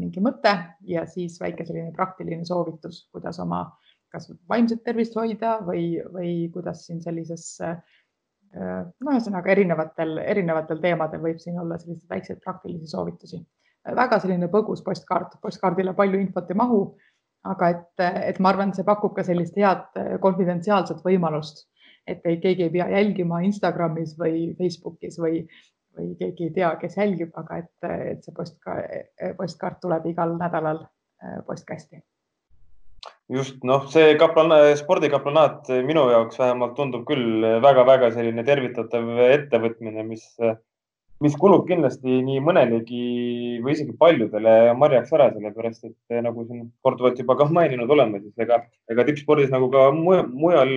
[0.00, 0.54] mingi mõte
[0.88, 3.66] ja siis väike selline praktiline soovitus, kuidas oma
[4.12, 7.78] kas vaimset tervist hoida või, või kuidas siin sellises äh,
[8.56, 13.38] no ühesõnaga erinevatel, erinevatel teemadel võib siin olla selliseid väikseid praktilisi soovitusi.
[13.96, 16.80] väga selline põgus postkaart, postkaardile palju infot ei mahu,
[17.44, 21.66] aga et, et ma arvan, see pakub ka sellist head konfidentsiaalset võimalust,
[22.06, 25.46] et ei, keegi ei pea jälgima Instagramis või Facebookis või,
[25.96, 27.74] või keegi ei tea, kes jälgib, aga et,
[28.12, 30.84] et see postkaart, postkaart tuleb igal nädalal
[31.46, 32.02] postkasti
[33.30, 40.24] just noh, see kaplan, spordikaplanaat minu jaoks vähemalt tundub küll väga-väga selline tervitatav ettevõtmine, mis,
[41.22, 43.04] mis kulub kindlasti nii mõnelegi
[43.62, 48.46] või isegi paljudele marjaks ära, sellepärast et nagu siin korduvalt juba ka maininud oleme, siis
[48.46, 50.74] ega, ega tippspordis nagu ka mujal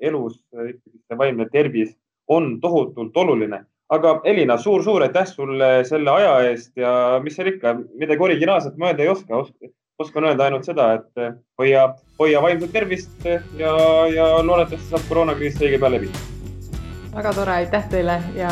[0.00, 1.94] elus ikkagi see vaimne tervis
[2.32, 3.64] on tohutult oluline.
[3.92, 8.78] aga Elina suur,, suur-suur aitäh sulle selle aja eest ja mis seal ikka, midagi originaalset
[8.80, 9.68] mõelda ei oska, oska
[9.98, 11.88] oskan öelda ainult seda, et eh, hoia,
[12.18, 13.26] hoia vaimset tervist
[13.58, 13.74] ja,
[14.14, 16.10] ja loodetavasti saab koroonakriis õige pea läbi.
[17.14, 18.50] väga tore, aitäh teile ja,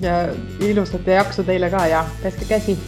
[0.00, 0.20] ja
[0.64, 2.78] ilusat ja jaksu teile ka ja peske käsi